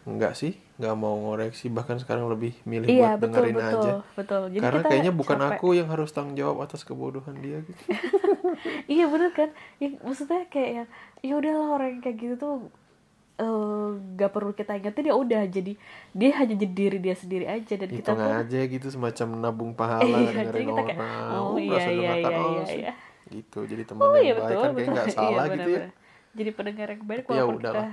[0.07, 3.91] enggak sih nggak mau ngoreksi bahkan sekarang lebih milih iya buat betul dengerin betul aja.
[4.15, 4.41] betul.
[4.47, 5.51] Jadi karena kita kayaknya bukan capek.
[5.53, 7.81] aku yang harus tanggung jawab atas kebodohan dia gitu.
[8.89, 9.49] Iya bener kan?
[9.77, 10.87] Ya, maksudnya kayak
[11.19, 12.53] ya udahlah orang yang kayak gitu tuh
[13.37, 15.43] eh, gak perlu kita ingetin ya udah.
[15.45, 15.73] Jadi
[16.11, 19.71] dia hanya jadi diri dia sendiri aja dan kita hitung tuh aja gitu semacam nabung
[19.79, 21.29] pahala Iya, dengerin kita kayak, orang.
[21.29, 22.93] Oh, Oh, iya, iya, iya, iya, iya.
[23.29, 25.77] gitu jadi teman oh yang iya baik betul kan kayak nggak salah iya, gitu ya.
[25.77, 25.91] benar-benar.
[26.31, 27.91] jadi pendengar yang baik ya walaupun kita udahlah.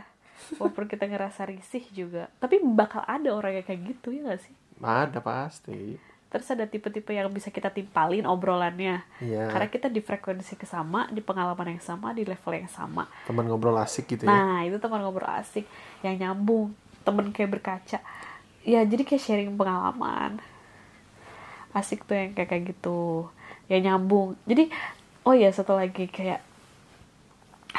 [0.55, 4.55] Walaupun kita ngerasa risih juga tapi bakal ada orang yang kayak gitu ya gak sih
[4.79, 5.97] ada pasti
[6.27, 9.49] terus ada tipe-tipe yang bisa kita timpalin obrolannya Iya.
[9.49, 13.79] karena kita di frekuensi kesama di pengalaman yang sama di level yang sama teman ngobrol
[13.79, 15.65] asik gitu ya Nah, itu teman ngobrol asik
[16.03, 17.99] yang nyambung, temen kayak berkaca.
[18.63, 20.43] Ya, jadi kayak sharing pengalaman.
[21.71, 23.31] Asik tuh yang kayak kayak gitu.
[23.67, 24.35] Ya nyambung.
[24.43, 24.69] Jadi,
[25.23, 26.43] oh ya satu lagi kayak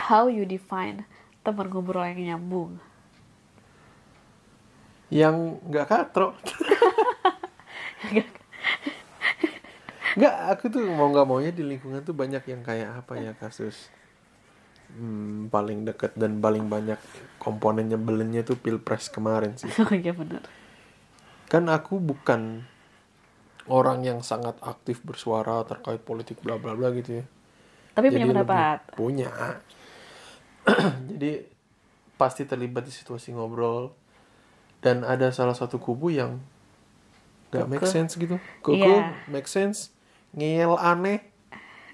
[0.09, 1.03] how you define
[1.47, 2.75] teman ngobrol yang nyambung.
[5.07, 6.35] yang nggak katro
[10.17, 13.87] nggak aku tuh mau nggak maunya di lingkungan tuh banyak yang kayak apa ya kasus
[14.91, 16.97] hmm, paling deket dan paling banyak
[17.37, 20.41] komponen nyebelinnya tuh pilpres kemarin sih oh iya benar.
[21.45, 22.65] kan aku bukan
[23.69, 27.25] orang yang sangat aktif bersuara terkait politik bla bla bla gitu ya
[27.93, 28.79] Tapi punya Jadi lebih- pendapat.
[28.91, 29.31] punya
[31.09, 31.47] jadi
[32.15, 33.93] pasti terlibat di situasi ngobrol
[34.79, 36.37] dan ada salah satu kubu yang
[37.47, 39.15] nggak make sense gitu koko Iya.
[39.27, 39.89] make sense
[40.31, 41.23] ngeyel aneh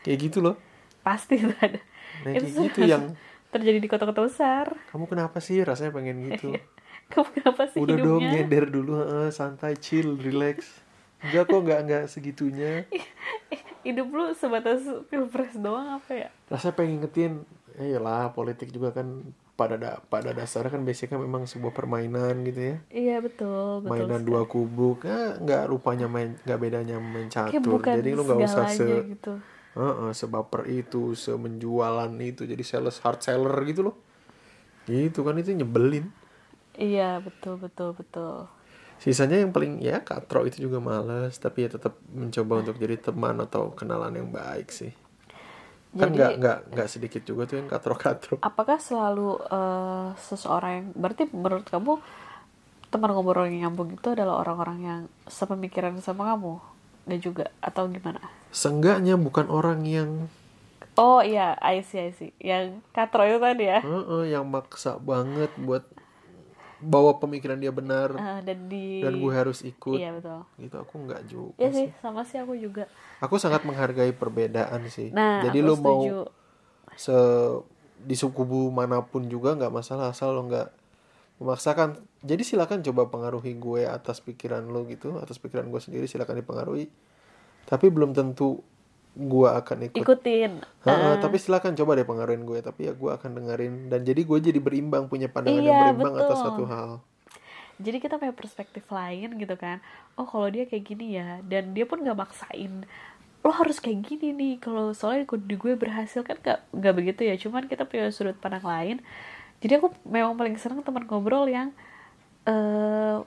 [0.01, 0.55] kayak gitu loh
[1.01, 1.77] Pasti ada.
[2.23, 3.03] nah Itu kayak gitu salah- yang
[3.49, 4.65] terjadi di kota-kota besar.
[4.89, 6.57] kamu kenapa sih rasanya pengen gitu
[7.05, 8.31] Kamu kenapa sih udah dong hidupnya?
[8.33, 8.93] nyender dulu
[9.29, 10.81] santai chill relax
[11.21, 12.87] enggak kok nggak nggak segitunya
[13.83, 16.29] Hidup lu sebatas pilpres doang apa ya?
[16.47, 17.33] rasanya pengen ngetin
[17.75, 22.73] eh lah politik juga kan pada da pada dasarnya kan basicnya memang sebuah permainan gitu
[22.73, 23.89] ya Iya betul, betul.
[23.89, 24.29] mainan sekali.
[24.29, 28.65] dua kubu kan nggak rupanya main nggak bedanya main catur bukan jadi lu nggak usah
[28.67, 29.33] se gitu.
[29.73, 33.95] Heeh, sebaper itu semenjualan itu jadi sales hard seller gitu loh
[34.85, 36.09] gitu kan itu nyebelin
[36.73, 38.49] Iya betul betul betul.
[38.97, 43.35] sisanya yang paling ya katro itu juga males tapi ya tetap mencoba untuk jadi teman
[43.37, 44.93] atau kenalan yang baik sih
[45.93, 50.87] kan nggak nggak nggak sedikit juga tuh yang katro katro Apakah selalu eh, seseorang yang
[50.97, 52.01] berarti menurut kamu
[52.89, 56.61] teman ngobrol yang nyambung itu adalah orang-orang yang sepemikiran sama kamu?
[57.09, 58.21] Gak juga atau gimana?
[58.53, 60.29] Seenggaknya bukan orang yang
[60.93, 62.29] Oh iya, I see, I see.
[62.37, 63.81] Yang katro itu tadi ya.
[63.81, 65.81] Heeh, yang maksa banget buat
[66.83, 69.95] bawa pemikiran dia benar Eh, dan di dan gue harus ikut.
[69.95, 70.43] Iya betul.
[70.59, 72.91] gitu aku nggak juga Iya sih sama sih aku juga.
[73.23, 75.15] aku sangat menghargai perbedaan sih.
[75.15, 76.27] Nah, jadi lu mau
[76.93, 77.15] se
[78.03, 80.67] di suku mana pun juga nggak masalah asal lo nggak
[81.39, 82.03] memaksakan.
[82.23, 86.91] Jadi silakan coba pengaruhi gue atas pikiran lo gitu atas pikiran gue sendiri silakan dipengaruhi.
[87.63, 88.59] Tapi belum tentu
[89.13, 90.01] gue akan ikut.
[90.01, 90.51] Ikutin.
[90.83, 93.73] Heeh, Eh, tapi silakan coba deh pengaruhin gue tapi ya gue akan dengerin.
[93.93, 96.45] Dan jadi gue jadi berimbang punya pandangan yang Iya, berimbang atas betul.
[96.49, 96.89] satu hal.
[97.81, 99.81] Jadi kita punya perspektif lain gitu kan.
[100.17, 102.85] Oh kalau dia kayak gini ya dan dia pun nggak maksain
[103.43, 107.35] lo harus kayak gini nih kalau soalnya di gue berhasil kan nggak nggak begitu ya.
[107.35, 108.97] Cuman kita punya sudut pandang lain.
[109.59, 111.69] Jadi aku memang paling seneng teman ngobrol yang
[112.43, 113.17] eh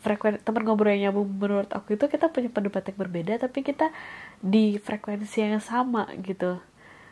[0.00, 3.92] frekuensi teman ngobrol yang nyambung menurut aku itu kita punya pendapat yang berbeda tapi kita
[4.40, 6.58] di frekuensi yang sama gitu.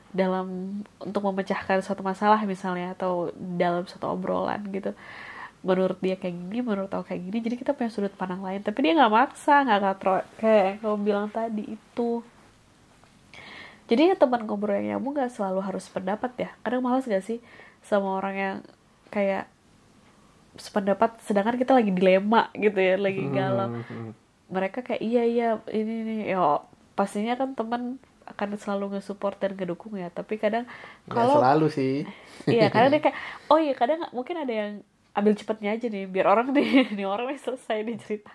[0.09, 4.97] Dalam untuk memecahkan suatu masalah misalnya atau dalam satu obrolan gitu.
[5.61, 8.65] Menurut dia kayak gini menurut aku kayak gini jadi kita punya sudut pandang lain.
[8.65, 12.25] Tapi dia nggak maksa nggak katro kayak yang kamu bilang tadi itu.
[13.89, 16.51] Jadi ya teman ngobrol yang nyambung nggak selalu harus pendapat ya.
[16.61, 17.41] Kadang males gak sih
[17.81, 18.57] sama orang yang
[19.09, 19.49] kayak
[20.59, 23.69] sependapat sedangkan kita lagi dilema gitu ya lagi galau.
[23.73, 24.11] Hmm, hmm.
[24.49, 27.97] mereka kayak iya iya ini nih ya pastinya kan teman
[28.29, 30.69] akan selalu nge-support dan ngedukung ya tapi kadang
[31.09, 31.95] kalau selalu sih.
[32.45, 33.17] Iya kadang dia kayak
[33.49, 34.73] oh iya kadang mungkin ada yang
[35.17, 38.33] ambil cepatnya aja nih biar orang nih nih orang nih selesai nih cerita.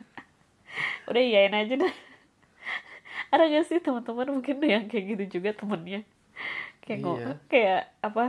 [1.05, 1.93] Udah iyain aja deh
[3.33, 6.05] ada gak sih teman-teman mungkin yang kayak gitu juga temennya?
[6.85, 7.31] Kayak Iya.
[7.49, 8.25] kayak apa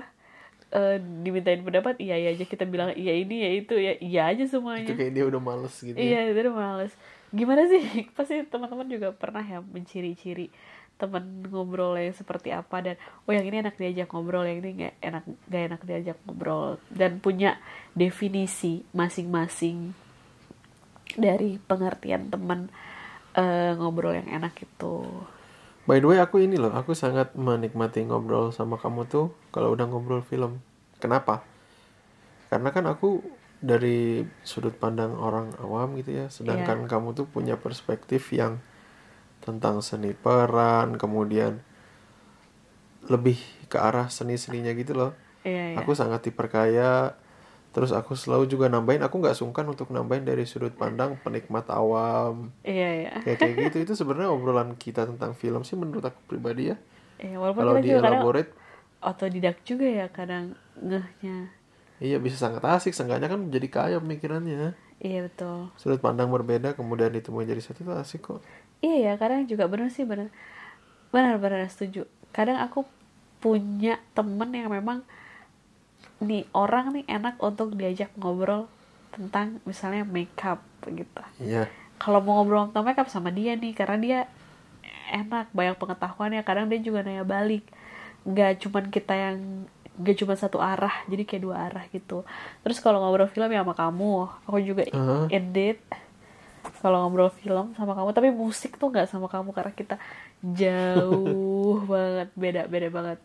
[0.75, 4.45] eh, dimintain pendapat iya iya aja kita bilang iya ini ya itu ya iya aja
[4.51, 6.03] semuanya itu kayak dia udah males gitu ya.
[6.03, 6.93] Iya, itu udah males.
[7.31, 7.83] Gimana sih?
[8.17, 10.51] Pasti teman-teman juga pernah ya menciri-ciri
[10.95, 12.95] teman ngobrol yang seperti apa dan
[13.27, 17.19] oh yang ini enak diajak ngobrol, yang ini nggak enak nggak enak diajak ngobrol dan
[17.19, 17.59] punya
[17.99, 19.91] definisi masing-masing
[21.19, 22.71] dari pengertian teman
[23.35, 25.03] eh, ngobrol yang enak itu.
[25.85, 29.85] By the way, aku ini loh, aku sangat menikmati ngobrol sama kamu tuh kalau udah
[29.85, 30.65] ngobrol film.
[30.97, 31.45] Kenapa?
[32.49, 33.21] Karena kan aku
[33.61, 38.65] dari sudut pandang orang awam gitu ya, sedangkan kamu tuh punya perspektif yang
[39.45, 41.61] tentang seni peran, kemudian
[43.05, 43.37] lebih
[43.69, 45.13] ke arah seni-seninya gitu loh.
[45.45, 45.85] Iya, iya.
[45.85, 47.13] Aku sangat diperkaya,
[47.75, 52.55] terus aku selalu juga nambahin, aku nggak sungkan untuk nambahin dari sudut pandang penikmat awam,
[52.63, 53.15] Iya, iya.
[53.21, 56.77] kayak kayak gitu itu sebenarnya obrolan kita tentang film sih menurut aku pribadi ya
[57.19, 58.51] Iya, walaupun kalau kita di juga kadang elaborate
[59.01, 60.45] otodidak juga ya kadang
[60.79, 61.51] ngehnya.
[61.99, 65.69] iya bisa sangat asik seenggaknya kan jadi kaya pemikirannya Iya, betul.
[65.75, 68.41] sudut pandang berbeda kemudian ditemuin jadi satu itu asik kok
[68.79, 70.29] Iya ya, kadang juga bener sih bener.
[71.09, 72.05] Benar-benar setuju.
[72.31, 72.85] Kadang aku
[73.39, 75.01] punya temen yang memang
[76.25, 78.67] nih orang nih enak untuk diajak ngobrol
[79.15, 81.23] tentang misalnya makeup gitu.
[81.39, 84.19] iya Kalau mau ngobrol tentang makeup sama dia nih, karena dia
[85.15, 86.43] enak banyak pengetahuannya.
[86.43, 87.65] Kadang dia juga nanya balik.
[88.27, 89.37] Gak cuman kita yang
[89.95, 92.27] gak cuma satu arah, jadi kayak dua arah gitu.
[92.67, 95.31] Terus kalau ngobrol film ya sama kamu, aku juga Aha.
[95.31, 95.79] edit
[96.81, 99.97] kalau ngobrol film sama kamu tapi musik tuh nggak sama kamu karena kita
[100.41, 103.19] jauh banget beda beda banget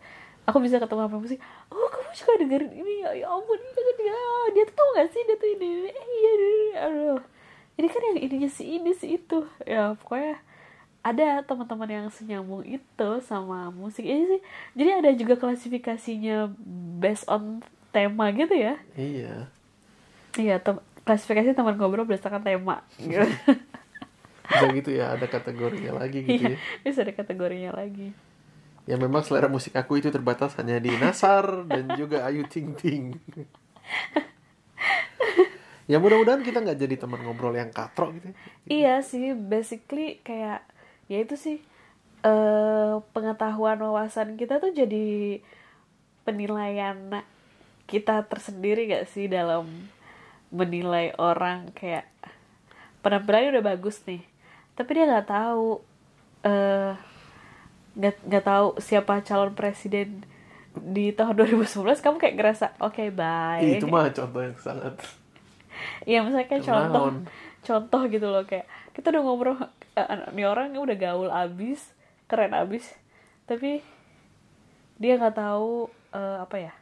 [0.50, 1.38] aku bisa ketemu sama musik.
[1.70, 2.94] Oh kamu suka dengerin ini?
[3.00, 4.18] Ya, ya ampun dia dia
[4.50, 5.88] dia tuh tau gak sih dia tuh ini, ini.
[5.88, 6.78] eh iya iya, iya.
[6.84, 7.20] aduh.
[7.78, 9.38] Ini kan yang ininya si ini si itu.
[9.62, 10.42] Ya pokoknya
[11.00, 14.04] ada teman-teman yang senyambung itu sama musik.
[14.04, 14.40] Ini sih
[14.74, 16.52] jadi ada juga klasifikasinya
[17.00, 18.76] based on tema gitu ya?
[18.94, 19.48] Iya.
[20.36, 22.84] Iya tem- klasifikasi teman ngobrol berdasarkan tema.
[23.00, 23.24] Gitu
[24.50, 26.82] bisa gitu ya ada kategorinya lagi gitu Iya, ya.
[26.82, 28.10] bisa ada kategorinya lagi.
[28.90, 33.14] Ya memang selera musik aku itu terbatas hanya di Nasar dan juga Ayu Ting Ting
[35.86, 38.34] ya mudah-mudahan kita nggak jadi teman ngobrol yang katrok gitu ya.
[38.66, 40.66] Iya sih, basically kayak
[41.06, 41.58] ya itu sih
[42.22, 45.38] eh pengetahuan wawasan kita tuh jadi
[46.22, 46.94] penilaian
[47.90, 49.66] kita tersendiri gak sih dalam
[50.54, 52.06] menilai orang kayak
[53.02, 54.22] penampilannya udah bagus nih,
[54.78, 55.82] tapi dia nggak tahu
[56.46, 56.94] eh
[58.00, 60.24] nggak nggak tahu siapa calon presiden
[60.72, 63.60] di tahun 2019 kamu kayak ngerasa oke bye.
[63.60, 64.96] Ih, itu mah contoh yang sangat
[66.04, 67.16] Iya misalnya kayak contoh Kenaon.
[67.60, 68.64] contoh gitu loh kayak
[68.96, 69.56] kita udah ngobrol
[69.96, 71.92] eh, nih orang udah gaul abis
[72.24, 72.96] keren abis
[73.44, 73.84] tapi
[75.00, 76.72] dia nggak tahu eh, apa ya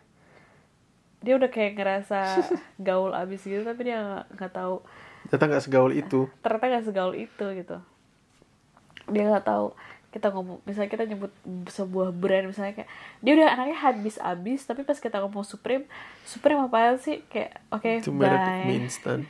[1.19, 2.21] dia udah kayak ngerasa
[2.87, 4.83] gaul abis gitu tapi dia nggak tahu.
[5.27, 6.31] Ternyata nggak segaul itu.
[6.41, 7.77] Ternyata nggak segaul itu gitu.
[9.11, 9.75] Dia nggak tahu
[10.09, 11.33] kita ngomong misalnya kita nyebut
[11.69, 12.91] sebuah brand misalnya kayak
[13.21, 15.85] dia udah anaknya habis abis tapi pas kita ngomong Supreme
[16.25, 17.21] Supreme apa sih?
[17.29, 19.29] Kayak oke itu merek mie instan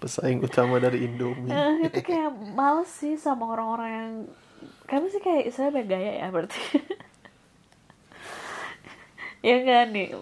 [0.00, 1.52] pesaing utama dari Indomie.
[1.52, 4.10] Eh, itu kayak males sih sama orang-orang yang
[4.88, 6.60] kamu sih kayak saya gaya ya berarti.
[9.40, 10.12] Ya kan nih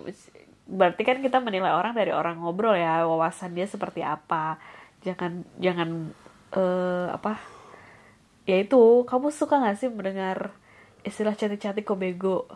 [0.70, 4.62] berarti kan kita menilai orang dari orang ngobrol ya wawasan dia seperti apa.
[5.02, 6.14] Jangan jangan
[6.54, 7.57] eh apa
[8.48, 10.56] ya itu kamu suka gak sih mendengar
[11.04, 12.48] istilah cantik-cantik kok bego?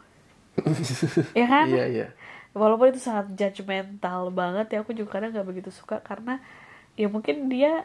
[1.38, 1.68] Ya kan?
[1.68, 2.06] Iya iya.
[2.52, 6.40] Walaupun itu sangat judgmental banget ya aku juga kadang nggak begitu suka karena
[6.96, 7.84] ya mungkin dia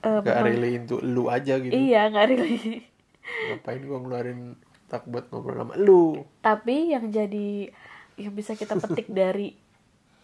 [0.00, 1.72] Gak memang- relay untuk lu aja gitu.
[1.72, 2.84] Iya nggak really
[3.26, 4.54] ngapain gua ngeluarin
[4.86, 6.22] tak buat ngobrol sama lu?
[6.40, 7.72] Tapi yang jadi
[8.16, 9.56] yang bisa kita petik dari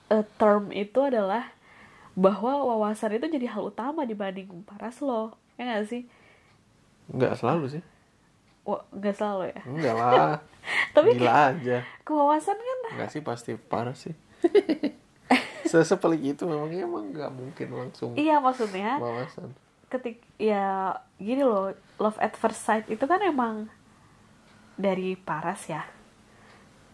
[0.09, 1.51] eh, term itu adalah
[2.13, 6.05] bahwa wawasan itu jadi hal utama dibanding paras lo ya nggak sih
[7.13, 7.83] nggak selalu sih.
[8.63, 9.61] Wah, nggak selalu ya?
[9.69, 10.33] Enggak lah.
[10.95, 11.79] Tapi gila aja.
[12.03, 12.79] kewawasan kan?
[12.99, 14.15] Nggak sih pasti parah sih.
[15.71, 19.57] Sesepelik itu memang emang nggak mungkin langsung iya maksudnya wawasan
[19.89, 23.69] ketik ya gini loh love at first sight itu kan emang
[24.77, 25.85] dari paras ya.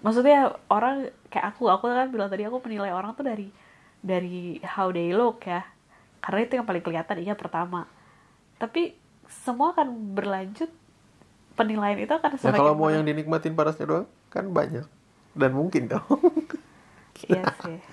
[0.03, 3.51] Maksudnya orang kayak aku aku kan bilang tadi aku menilai orang tuh dari
[4.03, 5.63] dari how they look ya.
[6.19, 7.87] Karena itu yang paling kelihatan iya pertama.
[8.59, 8.95] Tapi
[9.29, 10.73] semua akan berlanjut
[11.55, 14.87] penilaian itu akan ya semakin kalau mau yang dinikmatin parasnya doang kan banyak.
[15.39, 16.05] Dan mungkin dong.
[17.29, 17.79] Iya sih.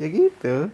[0.00, 0.72] Ya gitu.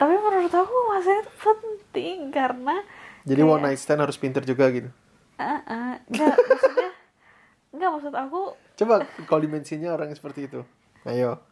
[0.00, 2.80] Tapi menurut aku masalah itu penting karena
[3.28, 4.88] jadi kayak- one night stand harus pinter juga gitu.
[5.36, 5.92] Ah, ah.
[6.08, 6.90] nggak maksudnya
[7.76, 8.94] nggak maksud aku coba
[9.28, 10.64] kalau dimensinya orang seperti itu.
[11.04, 11.44] Ayo.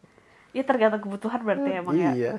[0.57, 2.11] Ya tergantung kebutuhan berarti emang ya.
[2.17, 2.33] iya.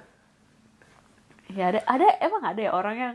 [1.53, 3.14] Ya ada ada emang ada ya orang yang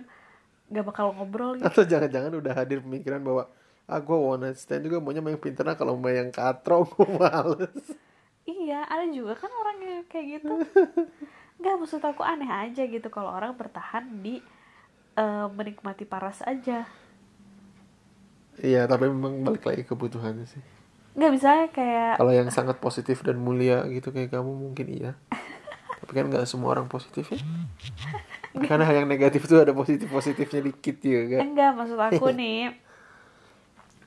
[0.69, 1.65] nggak bakal ngobrol gitu.
[1.65, 3.49] Atau jangan-jangan udah hadir pemikiran bahwa
[3.89, 7.09] ah gue one night stand juga maunya main pinter nah kalau mau yang katro gue
[7.17, 7.83] males.
[8.45, 10.53] Iya ada juga kan orang yang kayak gitu.
[11.59, 14.39] Nggak maksud aku aneh aja gitu kalau orang bertahan di
[15.17, 16.85] eh, menikmati paras aja.
[18.61, 20.61] Iya tapi memang balik lagi kebutuhannya sih.
[21.17, 25.11] Nggak bisa kayak kalau yang sangat positif dan mulia gitu kayak kamu mungkin iya
[26.09, 27.37] tapi kan nggak semua orang positif ya?
[28.65, 32.73] Karena hal yang negatif tuh ada positif positifnya dikit juga enggak maksud aku nih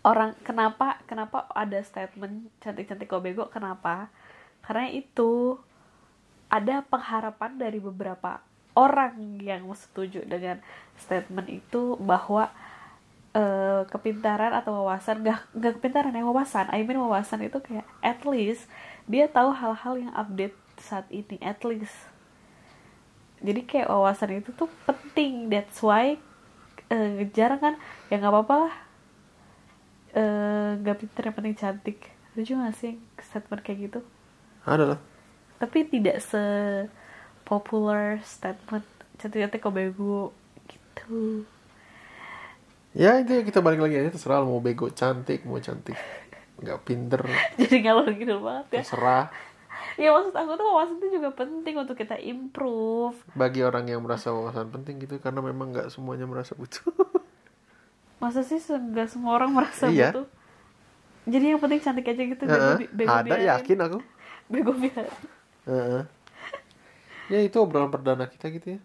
[0.03, 3.47] orang kenapa kenapa ada statement cantik-cantik kok bego?
[3.47, 4.11] Kenapa?
[4.67, 5.63] Karena itu
[6.51, 8.43] ada pengharapan dari beberapa
[8.75, 10.59] orang yang setuju dengan
[10.99, 12.51] statement itu bahwa
[13.31, 18.27] eh, kepintaran atau wawasan nggak nggak kepintaran ya wawasan I mean wawasan itu kayak at
[18.27, 18.67] least
[19.07, 21.95] dia tahu hal-hal yang update saat ini at least.
[23.43, 25.47] Jadi kayak wawasan itu tuh penting.
[25.47, 26.19] That's why
[26.91, 27.75] eh, jarang kan
[28.11, 28.75] ya nggak apa-apa lah.
[30.13, 31.99] Eh, nggak pinter yang penting cantik.
[32.33, 34.01] Lucu gak sih statement kayak gitu?
[34.65, 35.01] Ada lah.
[35.61, 36.43] Tapi tidak se
[37.45, 38.87] popular statement
[39.21, 40.33] cantik-cantik kok bego
[40.67, 41.45] gitu.
[42.93, 45.97] Ya itu ya kita balik lagi aja terserah mau bego cantik mau cantik.
[46.61, 47.21] Nggak pinter.
[47.61, 48.83] Jadi ngalor gitu banget ya.
[48.85, 49.25] Terserah
[49.95, 53.17] ya maksud aku tuh wawasan itu juga penting untuk kita improve.
[53.33, 56.85] Bagi orang yang merasa wawasan penting gitu karena memang nggak semuanya merasa butuh.
[58.19, 60.15] Masa sih nggak semua orang merasa Iya.
[60.15, 60.27] butuh?
[61.23, 62.75] Jadi yang penting cantik aja gitu Heeh.
[62.81, 63.47] bi- bego ada biarin.
[63.49, 63.99] yakin aku.
[64.47, 65.17] Bego biarin.
[65.65, 66.03] Heeh.
[67.31, 68.81] ya itu obrolan perdana kita gitu ya.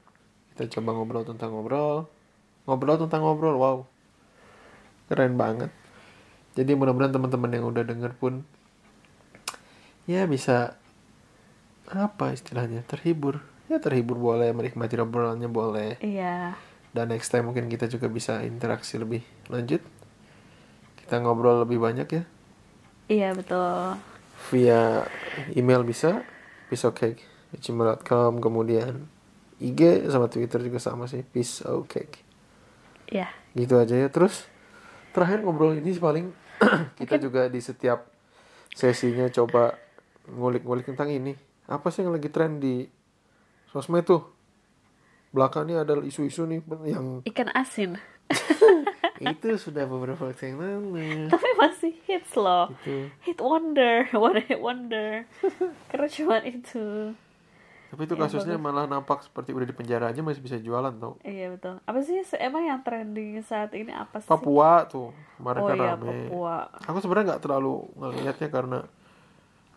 [0.51, 2.05] Kita coba ngobrol tentang ngobrol.
[2.63, 3.77] Ngobrol tentang ngobrol wow.
[5.07, 5.71] Keren banget.
[6.53, 8.41] Jadi mudah-mudahan teman-teman yang udah denger pun
[10.05, 10.79] ya bisa
[11.91, 12.83] apa istilahnya?
[12.83, 13.39] Terhibur.
[13.67, 15.99] Ya terhibur boleh menikmati obrolannya boleh.
[15.99, 16.55] Iya.
[16.91, 19.83] Dan next time mungkin kita juga bisa interaksi lebih lanjut.
[20.99, 22.23] Kita ngobrol lebih banyak ya.
[23.07, 23.99] Iya betul.
[24.51, 25.07] Via
[25.55, 26.23] email bisa
[26.67, 29.07] pisocake@gmail.com kemudian
[29.57, 32.27] IG sama Twitter juga sama sih pisocake
[33.09, 33.31] iya.
[33.55, 34.07] Gitu aja ya.
[34.11, 34.45] Terus
[35.15, 36.29] terakhir ngobrol ini paling
[36.99, 38.05] kita juga di setiap
[38.75, 39.79] sesinya coba
[40.27, 42.87] ngulik-ngulik tentang ini apa sih yang lagi tren di
[43.69, 44.23] sosmed tuh?
[45.35, 47.99] Belakangnya ada isu-isu nih yang ikan asin.
[49.17, 51.27] Itu sudah beberapa waktu yang lalu.
[51.27, 52.69] Tapi masih hits loh.
[52.83, 54.05] Itu hit wonder.
[54.15, 55.25] One hit wonder.
[55.89, 57.17] Karena cuma itu.
[57.87, 61.15] Tapi itu Ya, kasusnya malah nampak seperti udah di penjara aja masih bisa jualan tau.
[61.23, 61.79] Iya betul.
[61.87, 64.27] Apa sih emang yang trending saat ini apa sih?
[64.27, 66.03] Papua tuh kemarin oh kan iya rame.
[66.27, 66.57] Papua.
[66.83, 68.79] Aku sebenarnya nggak terlalu ngelihatnya karena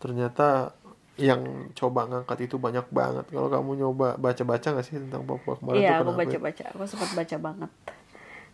[0.03, 0.75] ternyata
[1.21, 1.41] yang
[1.77, 3.29] coba ngangkat itu banyak banget.
[3.29, 6.63] Kalau kamu nyoba baca-baca nggak sih tentang Papua kemarin iya aku baca-baca.
[6.73, 7.71] Aku sempat baca banget.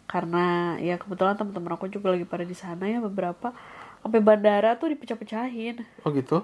[0.08, 0.45] Karena
[0.80, 3.55] ya kebetulan teman-teman aku juga lagi pada di sana ya beberapa.
[4.03, 5.84] Sampai bandara tuh dipecah-pecahin.
[6.03, 6.43] Oh gitu?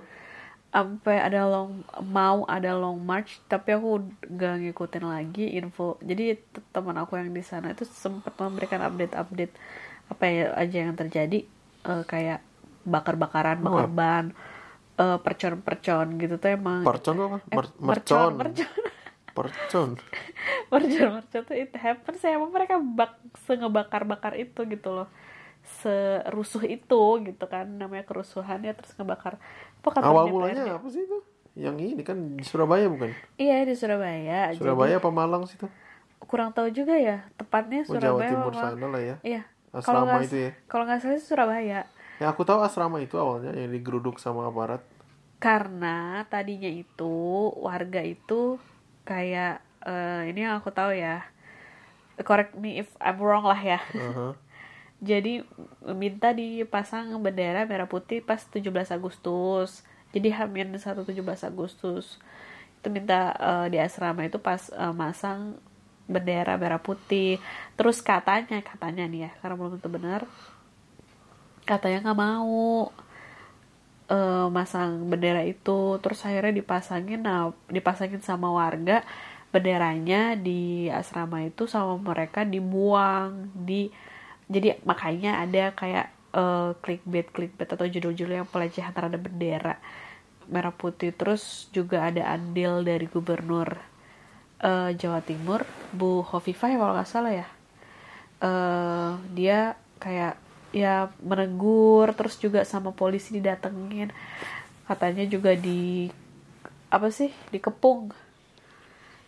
[0.73, 6.01] Sampai ada long mau ada long march tapi aku gak ngikutin lagi info.
[6.01, 9.53] Jadi te- teman aku yang di sana itu sempat memberikan update-update
[10.09, 11.45] apa ya aja yang terjadi.
[11.83, 12.41] Eh, kayak
[12.83, 13.71] bakar-bakaran Oh.
[13.71, 14.25] bakar ban
[14.99, 16.81] eh, percon-percon gitu tuh emang.
[16.85, 17.37] Percon apa?
[17.49, 18.33] Eh, Mer- mercon mercon.
[18.37, 18.69] mercon
[19.33, 19.89] percon.
[20.69, 22.37] Mercon mercon tuh it happens ya.
[22.37, 23.17] Emang mereka bak
[23.49, 25.07] ngebakar-bakar itu gitu loh.
[25.63, 29.41] Serusuh itu gitu kan namanya kerusuhan ya terus ngebakar.
[29.81, 31.19] Apa kantor awal mulanya apa sih itu?
[31.53, 33.13] Yang ini kan di Surabaya bukan?
[33.37, 34.53] Iya di Surabaya.
[34.57, 35.81] Surabaya apa Malang sih tuh Jadi
[36.23, 38.31] kurang tahu juga ya tepatnya oh, Jawa Surabaya.
[38.31, 39.15] Timur sana lah ya.
[39.21, 39.41] Iya.
[39.73, 40.51] Kalau asrama nggak itu ya.
[40.69, 41.79] kalau nggak salah Surabaya.
[42.23, 44.79] Ya aku tahu asrama itu awalnya yang digeruduk sama aparat
[45.43, 48.55] Karena tadinya itu warga itu
[49.03, 51.27] kayak eh, ini yang aku tahu ya.
[52.23, 53.79] Correct me if I'm wrong lah ya.
[53.91, 54.39] Aha.
[55.09, 55.43] Jadi
[55.83, 59.83] minta dipasang bendera merah putih pas 17 Agustus.
[60.15, 62.23] Jadi hamin 1 17 Agustus.
[62.79, 65.59] Itu minta eh, di asrama itu pas eh, masang
[66.07, 67.43] bendera merah putih.
[67.75, 70.21] Terus katanya katanya nih ya, karena belum tentu benar.
[71.63, 72.91] Katanya nggak mau
[74.11, 75.97] eh, masang bendera itu.
[76.03, 79.03] Terus akhirnya dipasangin nah dipasangin sama warga
[79.53, 83.93] benderanya di asrama itu sama mereka dibuang di
[84.49, 89.77] jadi makanya ada kayak eh, clickbait clickbait atau judul-judul yang pelecehan terhadap bendera
[90.49, 93.77] merah putih terus juga ada andil dari gubernur
[94.65, 95.61] eh, Jawa Timur
[95.93, 97.47] Bu Hovifah ya kalau nggak salah ya
[98.43, 100.35] eh dia kayak
[100.73, 104.09] ya menegur terus juga sama polisi didatengin.
[104.89, 106.11] Katanya juga di
[106.89, 108.11] apa sih dikepung.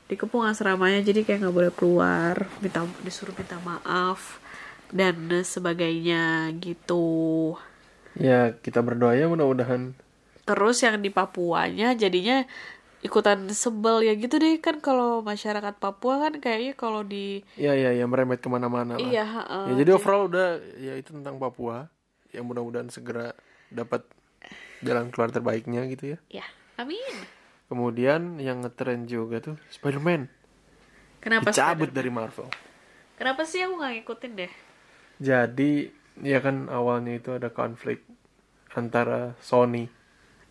[0.10, 4.42] Dikepung asramanya jadi kayak nggak boleh keluar minta disuruh minta maaf
[4.90, 7.56] dan sebagainya gitu.
[8.18, 9.98] Ya kita berdoa ya mudah-mudahan.
[10.46, 12.46] Terus yang di Papuanya jadinya
[13.06, 17.92] ikutan sebel ya gitu deh kan kalau masyarakat Papua kan kayaknya kalau di ya ya
[17.92, 19.00] ya merembet ke mana-mana lah.
[19.00, 19.64] iya heeh.
[19.70, 21.86] Ya jadi overall udah ya itu tentang Papua
[22.30, 23.38] yang mudah-mudahan segera
[23.70, 24.02] dapat
[24.82, 26.42] jalan keluar terbaiknya gitu ya.
[26.42, 26.46] ya
[26.76, 27.16] amin
[27.66, 30.30] Kemudian yang ngetren juga tuh Spider-Man
[31.18, 32.50] kenapa dicabut Spider- dari Marvel.
[33.16, 34.52] kenapa sih aku nggak ngikutin deh
[35.18, 35.72] Jadi
[36.20, 38.04] ya kan awalnya itu ada konflik
[38.72, 39.88] antara Sony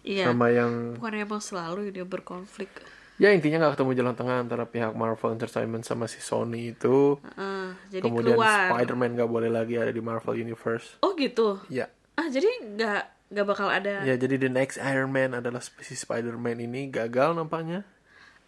[0.04, 2.68] iya sama yang bukan emang selalu dia berkonflik
[3.14, 7.14] ya intinya nggak ketemu jalan tengah antara pihak Marvel Entertainment sama si Sony itu.
[7.22, 10.98] Heeh, jadi Kemudian keluar Spider-Man nggak boleh lagi ada di Marvel Universe.
[10.98, 11.86] oh gitu Ya.
[12.18, 16.58] ah jadi nggak nggak bakal ada Ya jadi the next Iron Man adalah si Spider-Man
[16.58, 17.86] ini gagal nampaknya.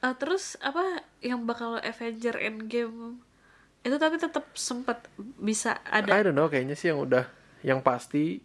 [0.02, 3.22] Ah, terus apa yang bakal Avenger Endgame
[3.86, 5.06] itu tapi tetap sempat
[5.38, 7.30] bisa I ada don't know kayaknya sih yang udah
[7.62, 8.42] yang pasti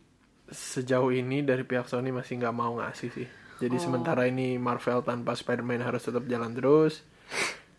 [0.52, 3.28] sejauh ini dari pihak Sony masih nggak mau ngasih sih.
[3.62, 7.06] Jadi sementara ini Marvel tanpa Spider-Man harus tetap jalan terus.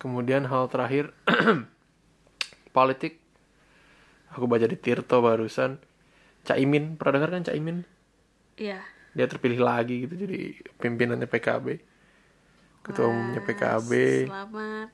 [0.00, 1.12] Kemudian hal terakhir
[2.76, 3.20] politik.
[4.32, 5.76] Aku baca di Tirto barusan
[6.42, 7.84] Caimin, pernah dengar kan Caimin?
[8.56, 8.80] Iya.
[9.12, 11.66] Dia terpilih lagi gitu jadi pimpinannya PKB.
[12.82, 13.90] Ketua umumnya PKB.
[14.26, 14.88] Selamat.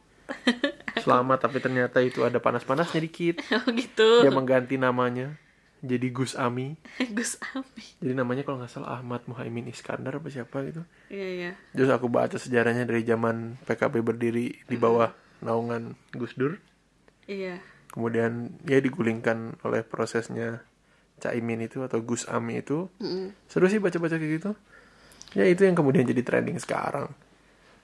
[1.00, 3.40] Selamat tapi ternyata itu ada panas-panasnya dikit.
[3.56, 4.26] oh gitu.
[4.26, 5.38] Dia mengganti namanya
[5.84, 6.74] jadi Gus Ami.
[7.16, 7.84] Gus Ami.
[8.02, 10.82] Jadi namanya kalau nggak salah Ahmad Muhaimin Iskandar apa siapa gitu.
[11.10, 11.52] Iya iya.
[11.74, 15.14] Terus aku baca sejarahnya dari zaman PKB berdiri di bawah
[15.44, 16.58] naungan Gus Dur.
[17.30, 17.62] Iya.
[17.88, 20.62] Kemudian ya digulingkan oleh prosesnya
[21.18, 22.90] Caimin itu atau Gus Ami itu.
[23.50, 24.50] Seru sih baca-baca kayak gitu.
[25.36, 27.12] Ya itu yang kemudian jadi trending sekarang.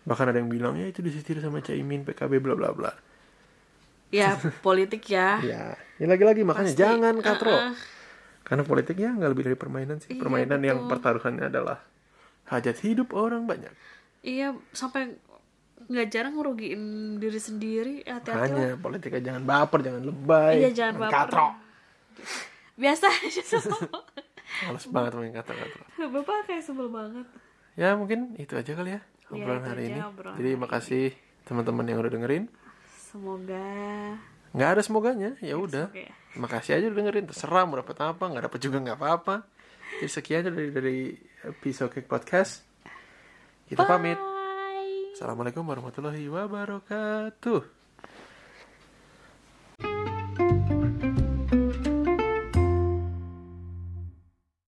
[0.05, 2.93] Bahkan ada yang bilang ya itu disetir sama Caimin PKB bla bla bla.
[4.15, 5.43] Ya politik ya.
[5.43, 5.63] Ya,
[5.99, 6.83] ya lagi-lagi makanya Pasti.
[6.83, 7.51] jangan katro.
[7.51, 7.75] Uh-uh.
[8.45, 10.15] Karena politik ya nggak lebih dari permainan sih.
[10.15, 10.91] Iya, permainan yang betul.
[10.95, 11.79] pertaruhannya adalah
[12.47, 13.73] hajat hidup orang banyak.
[14.23, 15.17] Iya sampai
[15.91, 16.83] nggak jarang ngerugiin
[17.19, 17.95] diri sendiri.
[18.07, 18.47] Hati-hati lah.
[18.47, 20.55] Hanya politiknya jangan baper, jangan lebay.
[20.63, 21.13] Iya jangan baper.
[21.13, 21.47] Katro.
[22.81, 23.43] Biasa aja
[24.65, 25.83] Males banget main katro-katro.
[26.15, 27.27] Bapak kayak sebel banget.
[27.75, 29.01] Ya mungkin itu aja kali ya
[29.35, 30.01] Iya, obrolan itu hari aja ini.
[30.05, 31.05] obrolan Jadi makasih
[31.49, 32.45] teman-teman yang udah dengerin.
[33.15, 33.63] Semoga
[34.51, 35.87] Nggak ada semoganya, ya udah.
[35.87, 36.07] oke.
[36.35, 37.31] Makasih aja udah dengerin.
[37.31, 39.47] Terserah mau dapat apa, nggak dapat juga nggak apa-apa.
[40.03, 40.99] Jadi sekian dari dari
[41.63, 42.67] Pisau Cake Podcast.
[43.71, 44.19] Kita pamit.
[44.19, 45.15] Bye.
[45.15, 47.74] Assalamualaikum warahmatullahi wabarakatuh.